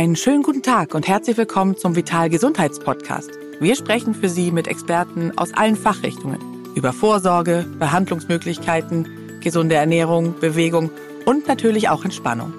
Einen 0.00 0.16
schönen 0.16 0.42
guten 0.42 0.62
Tag 0.62 0.94
und 0.94 1.06
herzlich 1.06 1.36
willkommen 1.36 1.76
zum 1.76 1.94
Vital 1.94 2.30
Gesundheitspodcast. 2.30 3.32
Wir 3.60 3.76
sprechen 3.76 4.14
für 4.14 4.30
Sie 4.30 4.50
mit 4.50 4.66
Experten 4.66 5.36
aus 5.36 5.52
allen 5.52 5.76
Fachrichtungen 5.76 6.38
über 6.74 6.94
Vorsorge, 6.94 7.66
Behandlungsmöglichkeiten, 7.78 9.40
gesunde 9.42 9.74
Ernährung, 9.74 10.40
Bewegung 10.40 10.90
und 11.26 11.46
natürlich 11.48 11.90
auch 11.90 12.02
Entspannung. 12.02 12.54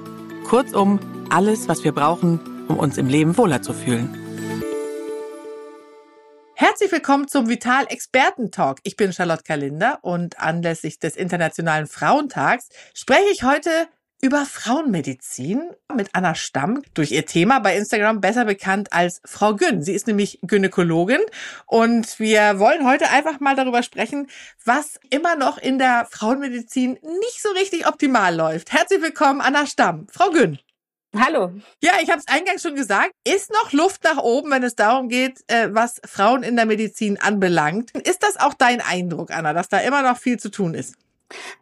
Kurzum, 0.48 1.00
alles, 1.32 1.68
was 1.68 1.84
wir 1.84 1.94
brauchen, 1.94 2.40
um 2.68 2.78
uns 2.78 3.00
im 3.00 3.08
Leben 3.08 3.36
wohler 3.40 3.64
zu 3.64 3.74
fühlen. 3.74 4.16
Herzlich 6.54 6.92
willkommen 6.92 7.28
zum 7.28 7.50
Vital 7.50 7.86
Experten 7.90 8.52
Talk. 8.52 8.78
Ich 8.84 8.98
bin 8.98 9.14
Charlotte 9.14 9.42
Kalinder 9.42 9.98
und 10.04 10.40
anlässlich 10.40 11.00
des 11.00 11.16
Internationalen 11.16 11.88
Frauentags 11.88 12.70
spreche 12.94 13.32
ich 13.32 13.42
heute 13.42 13.88
über 14.22 14.46
Frauenmedizin 14.46 15.72
mit 15.96 16.10
Anna 16.14 16.36
Stamm 16.36 16.84
durch 16.94 17.12
ihr 17.12 17.26
Thema 17.26 17.60
bei 17.60 17.76
Instagram 17.76 18.22
besser 18.22 18.46
bekannt 18.46 18.94
als 18.94 19.20
Frau 19.26 19.56
Günn. 19.56 19.82
Sie 19.82 19.94
ist 19.94 20.06
nämlich 20.06 20.40
Gynäkologin 20.44 21.22
und 21.66 22.20
wir 22.20 22.60
wollen 22.60 22.88
heute 22.88 23.10
einfach 23.10 23.40
mal 23.40 23.56
darüber 23.56 23.82
sprechen, 23.82 24.28
was 24.64 25.00
immer 25.10 25.36
noch 25.36 25.58
in 25.58 25.80
der 25.80 26.08
Frauenmedizin 26.10 27.00
nicht 27.02 27.42
so 27.42 27.50
richtig 27.50 27.88
optimal 27.88 28.36
läuft. 28.36 28.72
Herzlich 28.72 29.02
willkommen, 29.02 29.42
Anna 29.42 29.66
Stamm. 29.66 30.06
Frau 30.12 30.30
Günn. 30.30 30.60
Hallo. 31.18 31.52
Ja, 31.82 31.94
ich 32.02 32.10
habe 32.10 32.20
es 32.20 32.28
eingangs 32.28 32.62
schon 32.62 32.76
gesagt. 32.76 33.12
Ist 33.28 33.52
noch 33.52 33.74
Luft 33.74 34.04
nach 34.04 34.18
oben, 34.18 34.52
wenn 34.52 34.64
es 34.64 34.76
darum 34.76 35.10
geht, 35.10 35.44
äh, 35.48 35.70
was 35.72 36.00
Frauen 36.06 36.44
in 36.44 36.56
der 36.56 36.66
Medizin 36.66 37.20
anbelangt? 37.20 37.92
Ist 37.92 38.24
das 38.24 38.38
auch 38.38 38.54
dein 38.54 38.82
Eindruck, 38.82 39.32
Anna, 39.32 39.52
dass 39.52 39.68
da 39.68 39.80
immer 39.80 40.04
noch 40.04 40.18
viel 40.18 40.40
zu 40.40 40.50
tun 40.50 40.74
ist? 40.74 40.96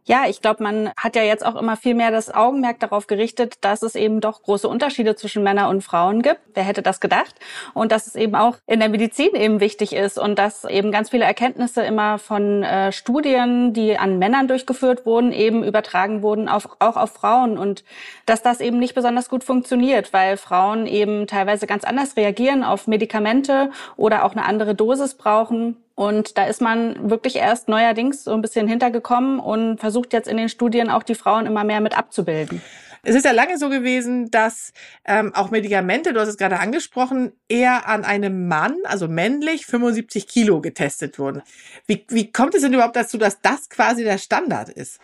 Ja, 0.05 0.23
ich 0.27 0.41
glaube, 0.41 0.63
man 0.63 0.91
hat 0.97 1.15
ja 1.15 1.23
jetzt 1.23 1.45
auch 1.45 1.55
immer 1.55 1.77
viel 1.77 1.93
mehr 1.93 2.11
das 2.11 2.33
Augenmerk 2.33 2.79
darauf 2.79 3.07
gerichtet, 3.07 3.55
dass 3.61 3.81
es 3.81 3.95
eben 3.95 4.21
doch 4.21 4.41
große 4.41 4.67
Unterschiede 4.67 5.15
zwischen 5.15 5.43
Männern 5.43 5.69
und 5.69 5.83
Frauen 5.83 6.21
gibt. 6.21 6.39
Wer 6.53 6.63
hätte 6.63 6.81
das 6.81 6.99
gedacht? 6.99 7.35
Und 7.73 7.91
dass 7.91 8.07
es 8.07 8.15
eben 8.15 8.35
auch 8.35 8.57
in 8.65 8.79
der 8.79 8.89
Medizin 8.89 9.35
eben 9.35 9.59
wichtig 9.59 9.93
ist 9.93 10.17
und 10.17 10.39
dass 10.39 10.65
eben 10.65 10.91
ganz 10.91 11.09
viele 11.09 11.25
Erkenntnisse 11.25 11.83
immer 11.83 12.17
von 12.17 12.63
äh, 12.63 12.91
Studien, 12.91 13.73
die 13.73 13.97
an 13.97 14.19
Männern 14.19 14.47
durchgeführt 14.47 15.05
wurden, 15.05 15.31
eben 15.31 15.63
übertragen 15.63 16.21
wurden 16.21 16.49
auf, 16.49 16.69
auch 16.79 16.97
auf 16.97 17.11
Frauen 17.13 17.57
und 17.57 17.83
dass 18.25 18.41
das 18.41 18.61
eben 18.61 18.79
nicht 18.79 18.95
besonders 18.95 19.29
gut 19.29 19.43
funktioniert, 19.43 20.13
weil 20.13 20.37
Frauen 20.37 20.87
eben 20.87 21.27
teilweise 21.27 21.67
ganz 21.67 21.83
anders 21.83 22.15
reagieren 22.15 22.63
auf 22.63 22.87
Medikamente 22.87 23.71
oder 23.95 24.25
auch 24.25 24.31
eine 24.31 24.45
andere 24.45 24.75
Dosis 24.75 25.15
brauchen 25.15 25.77
und 25.99 26.37
da 26.37 26.45
ist 26.45 26.61
man 26.61 27.09
wirklich 27.09 27.35
erst 27.35 27.67
neuerdings 27.67 28.23
so 28.23 28.31
ein 28.31 28.41
bisschen 28.41 28.69
hintergekommen 28.69 29.37
und 29.37 29.81
versucht 29.81 30.13
jetzt 30.13 30.29
in 30.29 30.37
den 30.37 30.47
Studien 30.47 30.89
auch 30.89 31.03
die 31.03 31.13
Frauen 31.13 31.45
immer 31.45 31.65
mehr 31.65 31.81
mit 31.81 31.97
abzubilden. 31.97 32.61
Es 33.03 33.15
ist 33.15 33.25
ja 33.25 33.31
lange 33.31 33.57
so 33.57 33.67
gewesen, 33.67 34.31
dass 34.31 34.71
ähm, 35.03 35.35
auch 35.35 35.51
Medikamente, 35.51 36.13
du 36.13 36.21
hast 36.21 36.29
es 36.29 36.37
gerade 36.37 36.61
angesprochen, 36.61 37.33
eher 37.49 37.89
an 37.89 38.05
einem 38.05 38.47
Mann, 38.47 38.77
also 38.85 39.09
männlich, 39.09 39.65
75 39.65 40.25
Kilo 40.25 40.61
getestet 40.61 41.19
wurden. 41.19 41.41
Wie, 41.85 42.05
wie 42.07 42.31
kommt 42.31 42.55
es 42.55 42.61
denn 42.61 42.73
überhaupt 42.73 42.95
dazu, 42.95 43.17
dass 43.17 43.41
das 43.41 43.69
quasi 43.69 44.05
der 44.05 44.19
Standard 44.19 44.69
ist? 44.69 45.01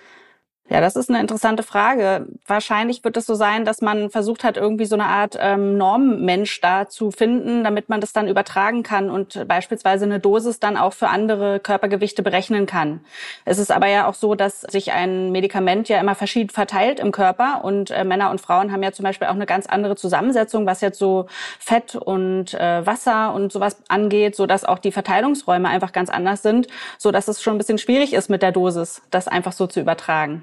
Ja, 0.68 0.82
das 0.82 0.96
ist 0.96 1.12
eine 1.12 1.20
interessante 1.20 1.62
Frage. 1.62 2.26
Wahrscheinlich 2.48 3.04
wird 3.04 3.18
es 3.18 3.28
so 3.28 3.36
sein, 3.36 3.66
dass 3.66 3.82
man 3.82 4.10
versucht 4.10 4.44
hat, 4.44 4.58
irgendwie 4.58 4.86
so 4.86 4.96
eine 4.96 5.06
Art 5.06 5.38
ähm, 5.40 5.78
Normmensch 5.78 6.60
da 6.60 6.90
zu 6.90 7.12
finden, 7.12 7.64
damit 7.64 7.88
man 7.88 8.02
das 8.02 8.14
dann 8.14 8.28
übertragen 8.28 8.82
kann 8.82 9.12
und 9.12 9.48
beispielsweise 9.48 10.06
eine 10.06 10.20
Dosis 10.20 10.60
dann 10.60 10.76
auch 10.76 10.94
für 10.94 11.10
andere 11.10 11.60
Körpergewichte 11.60 12.24
berechnen 12.24 12.66
kann. 12.66 13.02
Es 13.46 13.60
ist 13.60 13.72
aber 13.72 13.86
ja 13.86 14.08
auch 14.08 14.16
so, 14.16 14.34
dass 14.34 14.62
sich 14.62 14.92
ein 14.92 15.32
Medikament 15.32 15.88
ja 15.88 16.00
immer 16.00 16.16
verschieden 16.16 16.50
verteilt 16.50 17.00
im 17.00 17.12
Körper 17.12 17.64
und 17.64 17.92
äh, 17.92 18.04
Männer 18.04 18.32
und 18.32 18.42
Frauen 18.42 18.72
haben 18.72 18.82
ja 18.82 18.92
zum 18.92 19.04
Beispiel 19.04 19.28
auch 19.28 19.36
eine 19.36 19.46
ganz 19.46 19.68
andere 19.68 19.96
Zusammensetzung, 19.96 20.66
was 20.66 20.82
jetzt 20.82 20.98
so 20.98 21.28
Fett 21.60 21.96
und 21.96 22.56
äh, 22.56 22.84
Wasser 22.84 23.36
und 23.36 23.52
sowas 23.52 23.78
angeht, 23.88 24.36
so 24.36 24.48
dass 24.48 24.66
auch 24.66 24.80
die 24.80 24.92
Verteilungsräume 24.92 25.70
einfach 25.70 25.92
ganz 25.92 26.10
anders 26.10 26.42
sind, 26.42 26.68
so 26.98 27.12
dass 27.12 27.28
es 27.28 27.44
schon 27.44 27.54
ein 27.54 27.60
bisschen 27.60 27.78
schwierig 27.78 28.14
ist 28.14 28.32
mit 28.32 28.42
der 28.42 28.52
Dosis, 28.52 29.04
das 29.12 29.28
einfach 29.28 29.52
so 29.52 29.68
zu 29.68 29.80
übertragen. 29.80 30.42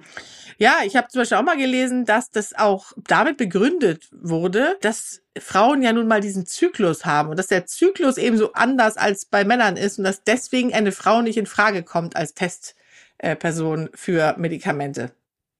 Ja, 0.62 0.76
ich 0.84 0.94
habe 0.94 1.08
zum 1.08 1.22
Beispiel 1.22 1.38
auch 1.38 1.42
mal 1.42 1.56
gelesen, 1.56 2.04
dass 2.04 2.30
das 2.30 2.56
auch 2.56 2.92
damit 2.96 3.36
begründet 3.36 4.08
wurde, 4.12 4.76
dass 4.80 5.20
Frauen 5.36 5.82
ja 5.82 5.92
nun 5.92 6.06
mal 6.06 6.20
diesen 6.20 6.46
Zyklus 6.46 7.04
haben 7.04 7.30
und 7.30 7.36
dass 7.36 7.48
der 7.48 7.66
Zyklus 7.66 8.16
eben 8.16 8.36
so 8.36 8.52
anders 8.52 8.96
als 8.96 9.24
bei 9.24 9.42
Männern 9.42 9.76
ist 9.76 9.98
und 9.98 10.04
dass 10.04 10.22
deswegen 10.22 10.72
eine 10.72 10.92
Frau 10.92 11.20
nicht 11.20 11.36
in 11.36 11.46
Frage 11.46 11.82
kommt 11.82 12.14
als 12.14 12.34
Testperson 12.34 13.90
für 13.92 14.36
Medikamente. 14.38 15.10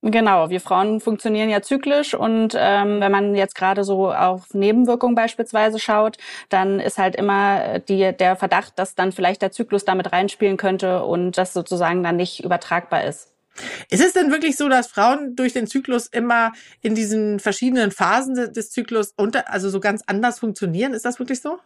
Genau, 0.03 0.51
wir 0.51 0.61
Frauen 0.61 1.01
funktionieren 1.01 1.51
ja 1.51 1.63
zyklisch 1.63 2.15
und 2.15 2.55
ähm, 2.57 3.01
wenn 3.01 3.11
man 3.11 3.35
jetzt 3.35 3.57
gerade 3.57 3.83
so 3.83 4.13
auf 4.13 4.55
Nebenwirkungen 4.55 5.17
beispielsweise 5.17 5.81
schaut, 5.81 6.17
dann 6.49 6.79
ist 6.79 6.99
halt 6.99 7.17
immer 7.17 7.81
die, 7.81 8.13
der 8.13 8.37
Verdacht, 8.37 8.79
dass 8.79 8.95
dann 8.95 9.11
vielleicht 9.11 9.43
der 9.43 9.51
Zyklus 9.51 9.85
damit 9.85 10.13
reinspielen 10.13 10.59
könnte 10.59 11.03
und 11.03 11.39
das 11.39 11.53
sozusagen 11.53 12.05
dann 12.05 12.15
nicht 12.15 12.45
übertragbar 12.45 13.03
ist. 13.03 13.32
Ist 13.91 14.03
es 14.03 14.13
denn 14.13 14.31
wirklich 14.31 14.57
so, 14.57 14.69
dass 14.69 14.87
Frauen 14.87 15.37
durch 15.37 15.53
den 15.53 15.67
Zyklus 15.67 16.07
immer 16.07 16.53
in 16.81 16.95
diesen 16.95 17.39
verschiedenen 17.41 17.91
Phasen 17.91 18.35
des 18.35 18.71
Zyklus 18.71 19.13
unter, 19.17 19.51
also 19.51 19.69
so 19.71 19.81
ganz 19.81 20.03
anders 20.07 20.39
funktionieren? 20.39 20.95
Ist 20.95 21.05
das 21.05 21.19
wirklich 21.19 21.41
so? 21.41 21.59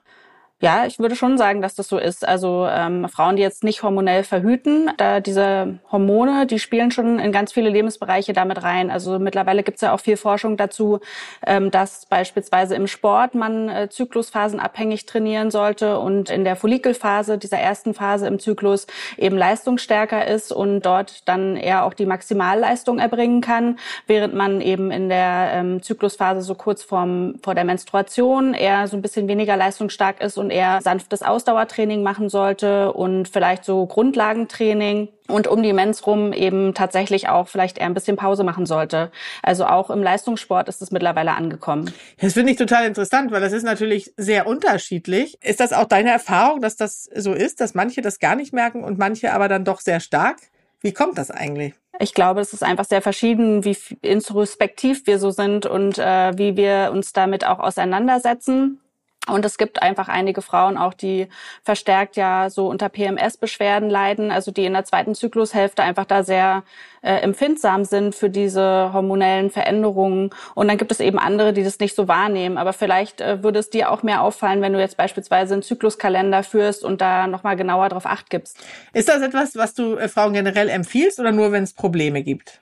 Ja, 0.63 0.87
ich 0.87 0.99
würde 0.99 1.17
schon 1.17 1.37
sagen, 1.37 1.61
dass 1.61 1.75
das 1.75 1.87
so 1.87 1.99
ist. 1.99 2.27
Also 2.27 2.67
ähm, 2.67 3.11
Frauen, 3.11 3.37
die 3.37 3.43
jetzt 3.43 3.63
nicht 3.63 3.83
hormonell 3.83 4.25
verhüten, 4.25 4.91
da 4.97 5.21
diese 5.21 5.81
Hormone, 5.93 6.47
die 6.47 6.59
spielen 6.59 6.91
schon 6.91 7.19
in 7.19 7.31
ganz 7.31 7.53
viele 7.53 7.69
Lebensbereiche 7.69 8.33
damit 8.33 8.63
rein. 8.63 8.91
Also 8.91 9.19
mittlerweile 9.19 9.63
gibt 9.63 9.75
es 9.77 9.83
ja 9.83 9.93
auch 9.93 10.01
viel 10.01 10.17
Forschung 10.17 10.57
dazu, 10.57 11.01
ähm, 11.47 11.71
dass 11.71 12.07
beispielsweise 12.07 12.75
im 12.75 12.87
Sport 12.87 13.35
man 13.35 13.69
äh, 13.69 13.91
zyklusphasenabhängig 13.91 15.05
trainieren 15.05 15.51
sollte 15.51 15.99
und 15.99 16.31
in 16.31 16.45
der 16.45 16.57
Follikelphase, 16.57 17.37
dieser 17.37 17.59
ersten 17.59 17.93
Phase 17.93 18.27
im 18.27 18.39
Zyklus, 18.39 18.87
eben 19.19 19.37
leistungsstärker 19.37 20.27
ist 20.27 20.53
und 20.53 20.81
dort 20.81 21.29
dann 21.29 21.57
eher 21.59 21.85
auch 21.85 21.93
die 21.93 22.07
Maximalleistung 22.07 22.99
erbringen 22.99 23.43
kann, 23.43 23.79
während 24.07 24.35
man 24.35 24.63
eben 24.63 24.91
in 24.91 25.11
der 25.11 25.51
ähm, 25.53 25.83
Zyklusphase 25.83 26.41
so 26.41 26.55
kurz 26.55 26.83
vorm, 26.83 27.35
vor 27.43 27.55
der 27.55 27.65
Menstruation 27.65 28.55
eher 28.55 28.89
so 28.89 28.97
ein 28.97 29.03
bisschen 29.03 29.29
weniger 29.29 29.59
leistungsstark 29.59 30.23
ist 30.23 30.39
und 30.39 30.46
eher 30.51 30.81
sanftes 30.83 31.23
Ausdauertraining 31.23 32.03
machen 32.03 32.29
sollte 32.29 32.93
und 32.93 33.29
vielleicht 33.29 33.65
so 33.65 33.87
Grundlagentraining 33.87 35.09
und 35.29 35.49
um 35.49 35.63
die 35.63 35.73
Mens 35.73 36.07
rum 36.07 36.33
eben 36.33 36.75
tatsächlich 36.75 37.29
auch 37.29 37.49
vielleicht 37.49 37.79
eher 37.79 37.87
ein 37.87 37.95
bisschen 37.95 38.17
Pause 38.17 38.45
machen 38.45 38.67
sollte. 38.67 39.11
Also 39.43 39.67
auch 39.67 39.91
im 39.91 40.03
Leistungssport 40.03 40.69
ist 40.69 40.83
es 40.83 40.91
mittlerweile 40.91 41.33
angekommen. 41.33 41.93
Das 42.21 42.35
finde 42.35 42.53
ich 42.53 42.59
total 42.59 42.87
interessant, 42.87 43.31
weil 43.33 43.41
das 43.41 43.53
ist 43.53 43.65
natürlich 43.65 44.13
sehr 44.17 44.47
unterschiedlich. 44.47 45.39
Ist 45.43 45.61
das 45.61 45.73
auch 45.73 45.87
deine 45.87 46.11
Erfahrung, 46.11 46.61
dass 46.61 46.77
das 46.77 47.09
so 47.15 47.33
ist, 47.33 47.61
dass 47.61 47.75
manche 47.75 48.03
das 48.03 48.19
gar 48.19 48.37
nicht 48.37 48.53
merken 48.53 48.85
und 48.85 48.99
manche 48.99 49.33
aber 49.33 49.49
dann 49.49 49.65
doch 49.65 49.81
sehr 49.81 50.01
stark? 50.01 50.37
Wie 50.81 50.93
kommt 50.93 51.19
das 51.19 51.31
eigentlich? 51.31 51.75
Ich 51.99 52.15
glaube, 52.15 52.41
es 52.41 52.53
ist 52.53 52.63
einfach 52.63 52.85
sehr 52.85 53.03
verschieden, 53.03 53.65
wie 53.65 53.77
introspektiv 54.03 55.07
wir 55.07 55.19
so 55.19 55.31
sind 55.31 55.67
und 55.67 55.99
äh, 55.99 56.37
wie 56.37 56.57
wir 56.57 56.91
uns 56.93 57.13
damit 57.13 57.47
auch 57.47 57.59
auseinandersetzen. 57.59 58.81
Und 59.29 59.45
es 59.45 59.59
gibt 59.59 59.83
einfach 59.83 60.09
einige 60.09 60.41
Frauen 60.41 60.77
auch, 60.77 60.95
die 60.95 61.29
verstärkt 61.65 62.17
ja 62.17 62.49
so 62.49 62.69
unter 62.69 62.89
PMS-Beschwerden 62.89 63.91
leiden, 63.91 64.31
also 64.31 64.53
die 64.53 64.65
in 64.65 64.73
der 64.73 64.85
zweiten 64.85 65.15
Zyklushälfte 65.15 65.83
einfach 65.83 66.05
da 66.05 66.23
sehr 66.23 66.63
äh, 67.03 67.17
empfindsam 67.17 67.85
sind 67.85 68.15
für 68.15 68.31
diese 68.31 68.93
hormonellen 68.93 69.51
Veränderungen. 69.51 70.31
Und 70.55 70.69
dann 70.69 70.79
gibt 70.79 70.93
es 70.93 71.01
eben 71.01 71.19
andere, 71.19 71.53
die 71.53 71.65
das 71.65 71.81
nicht 71.81 71.97
so 71.97 72.07
wahrnehmen. 72.07 72.57
Aber 72.57 72.73
vielleicht 72.73 73.21
äh, 73.21 73.43
würde 73.43 73.59
es 73.59 73.71
dir 73.71 73.91
auch 73.91 74.05
mehr 74.05 74.23
auffallen, 74.23 74.63
wenn 74.63 74.73
du 74.73 74.81
jetzt 74.81 74.97
beispielsweise 74.97 75.55
einen 75.55 75.63
Zykluskalender 75.63 76.45
führst 76.45 76.85
und 76.85 77.01
da 77.01 77.27
nochmal 77.27 77.57
genauer 77.57 77.89
drauf 77.89 78.07
acht 78.07 78.31
gibst. 78.31 78.59
Ist 78.93 79.09
das 79.09 79.23
etwas, 79.23 79.57
was 79.57 79.75
du 79.75 79.97
äh, 79.97 80.09
Frauen 80.09 80.35
generell 80.35 80.69
empfiehlst 80.69 81.19
oder 81.19 81.33
nur, 81.33 81.51
wenn 81.51 81.65
es 81.65 81.75
Probleme 81.75 82.23
gibt? 82.23 82.61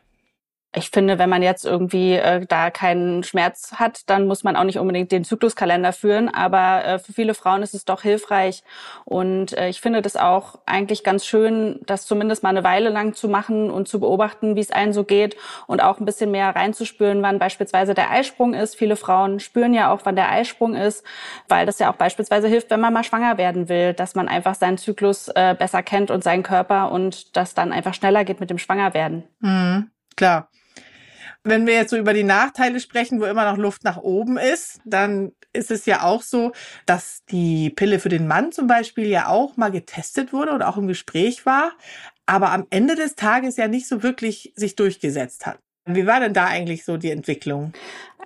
Ich 0.77 0.91
finde, 0.91 1.19
wenn 1.19 1.31
man 1.31 1.43
jetzt 1.43 1.65
irgendwie 1.65 2.15
äh, 2.15 2.45
da 2.47 2.71
keinen 2.71 3.23
Schmerz 3.23 3.75
hat, 3.77 4.09
dann 4.10 4.27
muss 4.27 4.43
man 4.43 4.57
auch 4.57 4.65
nicht 4.65 4.78
unbedingt 4.78 5.13
den 5.13 5.25
Zykluskalender 5.25 5.93
führen. 5.93 6.28
Aber 6.28 6.84
äh, 6.84 6.98
für 6.98 7.13
viele 7.13 7.34
Frauen 7.34 7.63
ist 7.63 7.75
es 7.75 7.84
doch 7.84 8.03
hilfreich. 8.03 8.65
Und 9.04 9.57
äh, 9.57 9.69
ich 9.69 9.81
finde 9.81 10.03
das 10.03 10.16
auch 10.16 10.59
eigentlich 10.66 11.04
ganz 11.04 11.27
schön, 11.27 11.81
das 11.87 12.07
zumindest 12.07 12.43
mal 12.43 12.51
eine 12.51 12.65
Weile 12.65 12.89
lang 12.89 13.15
zu 13.15 13.28
machen 13.28 13.71
und 13.71 13.87
zu 13.87 14.01
beobachten, 14.01 14.57
wie 14.57 14.60
es 14.60 14.72
einem 14.72 14.93
so 14.93 15.04
geht 15.04 15.37
und 15.66 15.81
auch 15.83 16.01
ein 16.01 16.04
bisschen 16.04 16.33
mehr 16.33 16.54
reinzuspüren, 16.54 17.22
wann 17.22 17.39
beispielsweise 17.39 17.95
der 17.95 18.10
Eisprung 18.10 18.53
ist. 18.53 18.75
Viele 18.75 18.97
Frauen 18.97 19.39
spüren 19.39 19.75
ja 19.75 19.93
auch, 19.93 20.01
wann 20.04 20.16
der 20.16 20.31
Eisprung 20.31 20.75
ist, 20.75 21.04
weil 21.48 21.66
das 21.66 21.78
ja 21.78 21.91
auch 21.93 21.97
beispielsweise 21.97 22.48
hilft, 22.48 22.71
wenn 22.71 22.81
man 22.81 22.93
mal 22.93 23.04
schwanger 23.04 23.39
werden 23.39 23.69
will, 23.69 23.93
dass 23.93 24.16
man 24.16 24.28
einfach 24.28 24.57
seinen 24.57 24.78
Zyklus 24.78 25.28
äh, 25.28 25.54
besser 25.57 25.83
kennt 25.83 26.10
und 26.10 26.25
seinen 26.25 26.43
Körper 26.43 26.91
und 26.91 27.37
das 27.37 27.54
dann 27.54 27.72
einfach 27.72 27.95
schneller 27.95 28.25
geht 28.25 28.41
mit 28.41 28.51
dem 28.51 28.59
Schwangerwerden. 28.59 29.25
Mhm, 29.41 29.91
klar. 30.16 30.48
Wenn 31.47 31.67
wir 31.67 31.75
jetzt 31.75 31.91
so 31.91 31.99
über 31.99 32.15
die 32.15 32.25
Nachteile 32.25 32.81
sprechen, 32.81 33.21
wo 33.21 33.25
immer 33.27 33.51
noch 33.51 33.59
Luft 33.59 33.85
nach 33.85 33.99
oben 33.99 34.39
ist, 34.39 34.81
dann 34.87 35.33
ist 35.53 35.71
es 35.71 35.85
ja 35.85 36.03
auch 36.03 36.23
so, 36.23 36.53
dass 36.87 37.23
die 37.27 37.69
Pille 37.71 37.99
für 37.99 38.09
den 38.09 38.27
Mann 38.27 38.51
zum 38.51 38.67
Beispiel 38.67 39.07
ja 39.07 39.29
auch 39.29 39.57
mal 39.59 39.71
getestet 39.71 40.33
wurde 40.33 40.53
oder 40.53 40.69
auch 40.69 40.79
im 40.79 40.89
Gespräch 40.89 41.45
war, 41.45 41.73
aber 42.27 42.51
am 42.51 42.67
Ende 42.71 42.95
des 42.95 43.15
Tages 43.15 43.59
ja 43.59 43.69
nicht 43.69 43.87
so 43.87 44.03
wirklich 44.03 44.53
sich 44.57 44.75
durchgesetzt 44.75 45.45
hat. 45.45 45.59
Wie 45.87 46.07
war 46.07 46.19
denn 46.19 46.33
da 46.33 46.47
eigentlich 46.47 46.85
so 46.85 46.97
die 46.97 47.11
Entwicklung? 47.11 47.75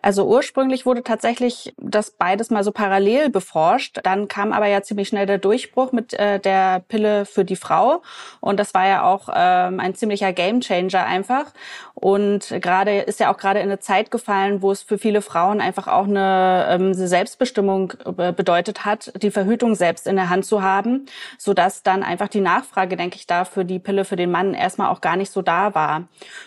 Also 0.02 0.26
ursprünglich 0.26 0.86
wurde 0.86 1.02
tatsächlich 1.02 1.74
das 1.76 2.10
beides 2.10 2.50
mal 2.50 2.64
so 2.64 2.72
parallel 2.72 3.30
beforscht. 3.30 4.00
Dann 4.02 4.28
kam 4.28 4.52
aber 4.52 4.66
ja 4.66 4.82
ziemlich 4.82 5.08
schnell 5.08 5.26
der 5.26 5.38
Durchbruch 5.38 5.92
mit 5.92 6.14
äh, 6.14 6.38
der 6.38 6.80
Pille 6.88 7.24
für 7.24 7.44
die 7.44 7.56
Frau. 7.56 8.02
Und 8.40 8.58
das 8.60 8.74
war 8.74 8.86
ja 8.86 9.04
auch 9.04 9.28
ähm, 9.34 9.80
ein 9.80 9.94
ziemlicher 9.94 10.32
Gamechanger 10.32 11.04
einfach. 11.04 11.52
Und 11.94 12.54
gerade 12.60 13.00
ist 13.00 13.20
ja 13.20 13.32
auch 13.32 13.38
gerade 13.38 13.60
in 13.60 13.66
eine 13.66 13.80
Zeit 13.80 14.10
gefallen, 14.10 14.62
wo 14.62 14.70
es 14.70 14.82
für 14.82 14.98
viele 14.98 15.22
Frauen 15.22 15.60
einfach 15.60 15.88
auch 15.88 16.06
eine 16.06 16.66
ähm, 16.70 16.94
Selbstbestimmung 16.94 17.94
äh, 18.16 18.32
bedeutet 18.32 18.84
hat, 18.84 19.12
die 19.20 19.30
Verhütung 19.30 19.74
selbst 19.74 20.06
in 20.06 20.16
der 20.16 20.30
Hand 20.30 20.46
zu 20.46 20.62
haben, 20.62 21.06
so 21.38 21.54
dass 21.54 21.82
dann 21.82 22.02
einfach 22.02 22.28
die 22.28 22.40
Nachfrage, 22.40 22.96
denke 22.96 23.16
ich, 23.16 23.26
da 23.26 23.44
für 23.44 23.64
die 23.64 23.78
Pille 23.78 24.04
für 24.04 24.16
den 24.16 24.30
Mann 24.30 24.54
erstmal 24.54 24.90
auch 24.90 25.00
gar 25.00 25.16
nicht 25.16 25.32
so 25.32 25.42
da 25.42 25.74
war. 25.74 26.04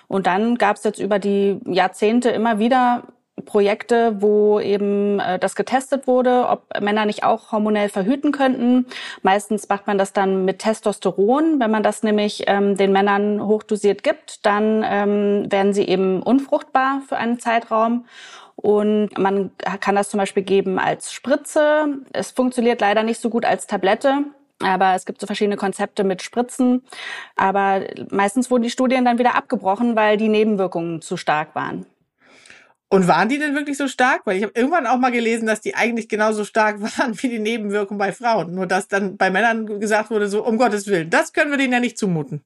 Und 0.08 0.28
dann 0.28 0.56
gab 0.56 0.78
es 0.78 0.84
jetzt 0.84 1.00
über 1.00 1.20
die 1.20 1.60
Jahrzehnte 1.66 2.30
immer 2.30 2.60
wieder 2.60 3.04
Projekte, 3.46 4.22
wo 4.22 4.60
eben 4.60 5.20
äh, 5.20 5.40
das 5.40 5.56
getestet 5.56 6.08
wurde, 6.08 6.48
ob 6.48 6.64
Männer 6.80 7.06
nicht 7.06 7.24
auch 7.24 7.52
hormonell 7.52 7.90
verhüten 7.90 8.32
könnten. 8.32 8.86
Meistens 9.24 9.68
macht 9.70 9.88
man 9.88 9.98
das 9.98 10.14
dann 10.14 10.46
mit 10.46 10.60
Testosteron. 10.60 11.60
Wenn 11.60 11.72
man 11.72 11.84
das 11.84 12.04
nämlich 12.04 12.44
ähm, 12.48 12.78
den 12.78 12.92
Männern 12.92 13.46
hochdosiert 13.46 14.04
gibt, 14.04 14.46
dann 14.46 14.86
ähm, 14.88 15.52
werden 15.52 15.74
sie 15.74 15.88
eben 15.88 16.22
unfruchtbar 16.22 17.02
für 17.08 17.18
einen 17.18 17.40
Zeitraum. 17.40 18.06
Und 18.56 19.18
man 19.18 19.52
kann 19.80 19.96
das 19.96 20.10
zum 20.10 20.20
Beispiel 20.20 20.44
geben 20.44 20.78
als 20.78 21.12
Spritze. 21.12 21.98
Es 22.14 22.32
funktioniert 22.32 22.80
leider 22.80 23.02
nicht 23.02 23.20
so 23.20 23.30
gut 23.30 23.44
als 23.44 23.66
Tablette. 23.66 24.26
Aber 24.64 24.94
es 24.94 25.06
gibt 25.06 25.20
so 25.20 25.26
verschiedene 25.26 25.58
Konzepte 25.58 26.04
mit 26.04 26.22
Spritzen. 26.22 26.84
Aber 27.36 27.82
meistens 28.12 28.52
wurden 28.52 28.62
die 28.62 28.70
Studien 28.70 29.04
dann 29.04 29.18
wieder 29.18 29.36
abgebrochen, 29.36 29.96
weil 29.96 30.18
die 30.18 30.30
Nebenwirkungen 30.30 31.02
zu 31.02 31.18
stark 31.18 31.56
waren. 31.56 31.88
Und 32.94 33.08
waren 33.08 33.30
die 33.30 33.40
denn 33.40 33.56
wirklich 33.56 33.78
so 33.78 33.88
stark? 33.88 34.26
Weil 34.26 34.36
ich 34.36 34.44
habe 34.44 34.52
irgendwann 34.54 34.86
auch 34.86 34.98
mal 34.98 35.12
gelesen, 35.12 35.46
dass 35.46 35.62
die 35.62 35.76
eigentlich 35.76 36.10
genauso 36.10 36.44
stark 36.44 36.82
waren 36.98 37.22
wie 37.22 37.30
die 37.30 37.40
Nebenwirkungen 37.40 37.98
bei 37.98 38.12
Frauen. 38.12 38.54
Nur 38.54 38.68
dass 38.68 38.90
dann 38.90 39.16
bei 39.16 39.30
Männern 39.30 39.80
gesagt 39.80 40.10
wurde, 40.12 40.28
so 40.28 40.46
um 40.46 40.58
Gottes 40.58 40.88
Willen, 40.88 41.10
das 41.10 41.32
können 41.32 41.52
wir 41.52 41.58
denen 41.58 41.72
ja 41.72 41.80
nicht 41.80 41.98
zumuten. 41.98 42.44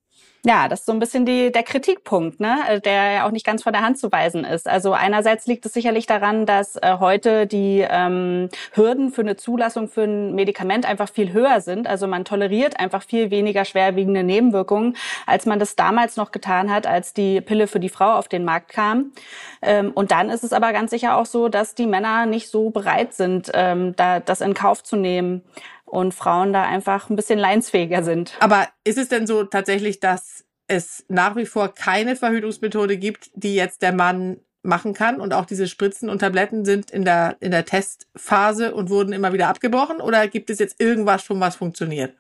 Ja, 0.48 0.68
das 0.68 0.82
ist 0.82 0.86
so 0.86 0.92
ein 0.92 1.00
bisschen 1.00 1.26
die, 1.26 1.52
der 1.52 1.64
Kritikpunkt, 1.64 2.40
ne? 2.40 2.60
Äh, 2.70 2.80
der 2.80 3.12
ja 3.14 3.26
auch 3.26 3.32
nicht 3.32 3.48
ganz 3.48 3.64
von 3.64 3.74
der 3.74 3.82
Hand 3.82 3.98
zu 3.98 4.12
weisen 4.12 4.44
ist. 4.46 4.68
Also 4.68 4.94
einerseits 4.94 5.48
liegt 5.48 5.66
es 5.66 5.74
sicherlich 5.74 6.06
daran, 6.06 6.46
dass 6.46 6.76
äh, 6.76 6.98
heute 7.00 7.48
die 7.48 7.84
ähm, 7.90 8.50
Hürden 8.74 9.12
für 9.12 9.22
eine 9.22 9.38
Zulassung 9.38 9.88
für 9.88 10.04
ein 10.04 10.36
Medikament 10.36 10.86
einfach 10.86 11.10
viel 11.10 11.34
höher 11.34 11.62
sind. 11.62 11.88
Also 11.88 12.06
man 12.06 12.26
toleriert 12.26 12.80
einfach 12.80 13.02
viel 13.02 13.32
weniger 13.32 13.66
schwerwiegende 13.66 14.22
Nebenwirkungen, 14.22 14.96
als 15.26 15.48
man 15.48 15.58
das 15.58 15.76
damals 15.76 16.16
noch 16.16 16.32
getan 16.32 16.72
hat, 16.72 16.86
als 16.86 17.16
die 17.16 17.42
Pille 17.42 17.66
für 17.66 17.80
die 17.80 17.90
Frau 17.90 18.14
auf 18.14 18.28
den 18.28 18.46
Markt 18.46 18.70
kam. 18.70 19.14
Ähm, 19.64 19.94
und 19.96 20.12
dann 20.12 20.30
ist 20.30 20.44
es 20.44 20.54
aber 20.54 20.74
ganz 20.74 20.92
sicher 20.92 21.18
auch 21.18 21.26
so, 21.26 21.50
dass 21.50 21.74
die 21.74 21.88
Männer 21.88 22.28
nicht 22.28 22.52
so 22.52 22.70
bereit 22.70 23.16
sind, 23.16 23.50
ähm, 23.56 23.96
da, 23.96 24.20
das 24.20 24.42
in 24.42 24.54
Kauf 24.54 24.84
zu 24.84 24.96
nehmen 24.96 25.42
und 25.86 26.14
Frauen 26.14 26.52
da 26.52 26.64
einfach 26.64 27.10
ein 27.10 27.16
bisschen 27.16 27.40
leinsfähiger 27.40 28.04
sind. 28.04 28.34
Aber 28.40 28.68
ist 28.84 28.98
es 28.98 29.08
denn 29.08 29.28
so 29.28 29.44
tatsächlich, 29.44 30.00
dass 30.00 30.46
es 30.68 31.06
nach 31.08 31.36
wie 31.36 31.46
vor 31.46 31.74
keine 31.74 32.16
Verhütungsmethode 32.16 32.98
gibt, 32.98 33.30
die 33.36 33.56
jetzt 33.56 33.82
der 33.82 33.94
Mann 33.94 34.38
machen 34.64 34.94
kann 34.94 35.22
und 35.22 35.34
auch 35.34 35.46
diese 35.46 35.68
Spritzen 35.68 36.10
und 36.10 36.20
Tabletten 36.20 36.66
sind 36.66 36.90
in 36.90 37.06
der 37.06 37.38
in 37.40 37.52
der 37.52 37.66
Testphase 37.66 38.74
und 38.74 38.90
wurden 38.90 39.14
immer 39.14 39.32
wieder 39.32 39.48
abgebrochen 39.48 40.02
oder 40.02 40.28
gibt 40.28 40.50
es 40.50 40.60
jetzt 40.60 40.82
irgendwas 40.82 41.24
schon 41.24 41.40
was 41.40 41.56
funktioniert? 41.56 42.16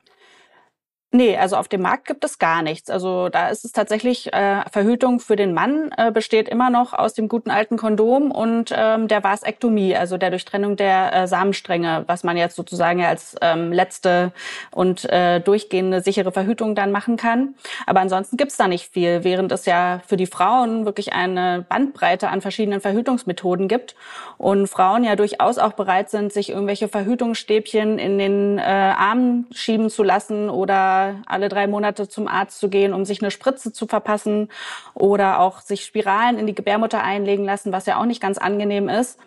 Nee, 1.15 1.37
also 1.37 1.55
auf 1.55 1.69
dem 1.69 1.81
Markt 1.81 2.07
gibt 2.07 2.25
es 2.25 2.39
gar 2.39 2.61
nichts. 2.61 2.89
Also 2.89 3.29
da 3.29 3.47
ist 3.47 3.63
es 3.63 3.71
tatsächlich, 3.71 4.33
äh, 4.33 4.69
Verhütung 4.69 5.21
für 5.21 5.37
den 5.37 5.53
Mann 5.53 5.89
äh, 5.95 6.11
besteht 6.11 6.49
immer 6.49 6.69
noch 6.69 6.91
aus 6.91 7.13
dem 7.13 7.29
guten 7.29 7.51
alten 7.51 7.77
Kondom 7.77 8.31
und 8.31 8.73
ähm, 8.75 9.07
der 9.07 9.23
Vasektomie, 9.23 9.95
also 9.95 10.17
der 10.17 10.29
Durchtrennung 10.29 10.75
der 10.75 11.13
äh, 11.15 11.25
Samenstränge, 11.25 12.03
was 12.07 12.25
man 12.25 12.35
jetzt 12.35 12.57
sozusagen 12.57 12.99
ja 12.99 13.07
als 13.07 13.37
ähm, 13.39 13.71
letzte 13.71 14.33
und 14.71 15.05
äh, 15.05 15.39
durchgehende 15.39 16.01
sichere 16.01 16.33
Verhütung 16.33 16.75
dann 16.75 16.91
machen 16.91 17.15
kann. 17.15 17.55
Aber 17.87 18.01
ansonsten 18.01 18.35
gibt's 18.35 18.57
da 18.57 18.67
nicht 18.67 18.91
viel, 18.91 19.23
während 19.23 19.53
es 19.53 19.65
ja 19.65 20.01
für 20.05 20.17
die 20.17 20.27
Frauen 20.27 20.83
wirklich 20.83 21.13
eine 21.13 21.65
Bandbreite 21.69 22.27
an 22.27 22.41
verschiedenen 22.41 22.81
Verhütungsmethoden 22.81 23.69
gibt 23.69 23.95
und 24.37 24.67
Frauen 24.67 25.05
ja 25.05 25.15
durchaus 25.15 25.59
auch 25.59 25.73
bereit 25.73 26.09
sind, 26.09 26.33
sich 26.33 26.49
irgendwelche 26.49 26.89
Verhütungsstäbchen 26.89 27.99
in 27.99 28.17
den 28.17 28.57
äh, 28.57 28.63
Arm 28.63 29.45
schieben 29.51 29.89
zu 29.89 30.03
lassen 30.03 30.49
oder 30.49 31.04
alle 31.25 31.49
drei 31.49 31.67
Monate 31.67 32.07
zum 32.07 32.27
Arzt 32.27 32.59
zu 32.59 32.69
gehen, 32.69 32.93
um 32.93 33.05
sich 33.05 33.21
eine 33.21 33.31
Spritze 33.31 33.71
zu 33.71 33.87
verpassen 33.87 34.49
oder 34.93 35.39
auch 35.39 35.61
sich 35.61 35.85
Spiralen 35.85 36.37
in 36.37 36.47
die 36.47 36.55
Gebärmutter 36.55 37.03
einlegen 37.03 37.45
lassen, 37.45 37.71
was 37.71 37.85
ja 37.85 37.99
auch 37.99 38.05
nicht 38.05 38.21
ganz 38.21 38.37
angenehm 38.37 38.89
ist. 38.89 39.19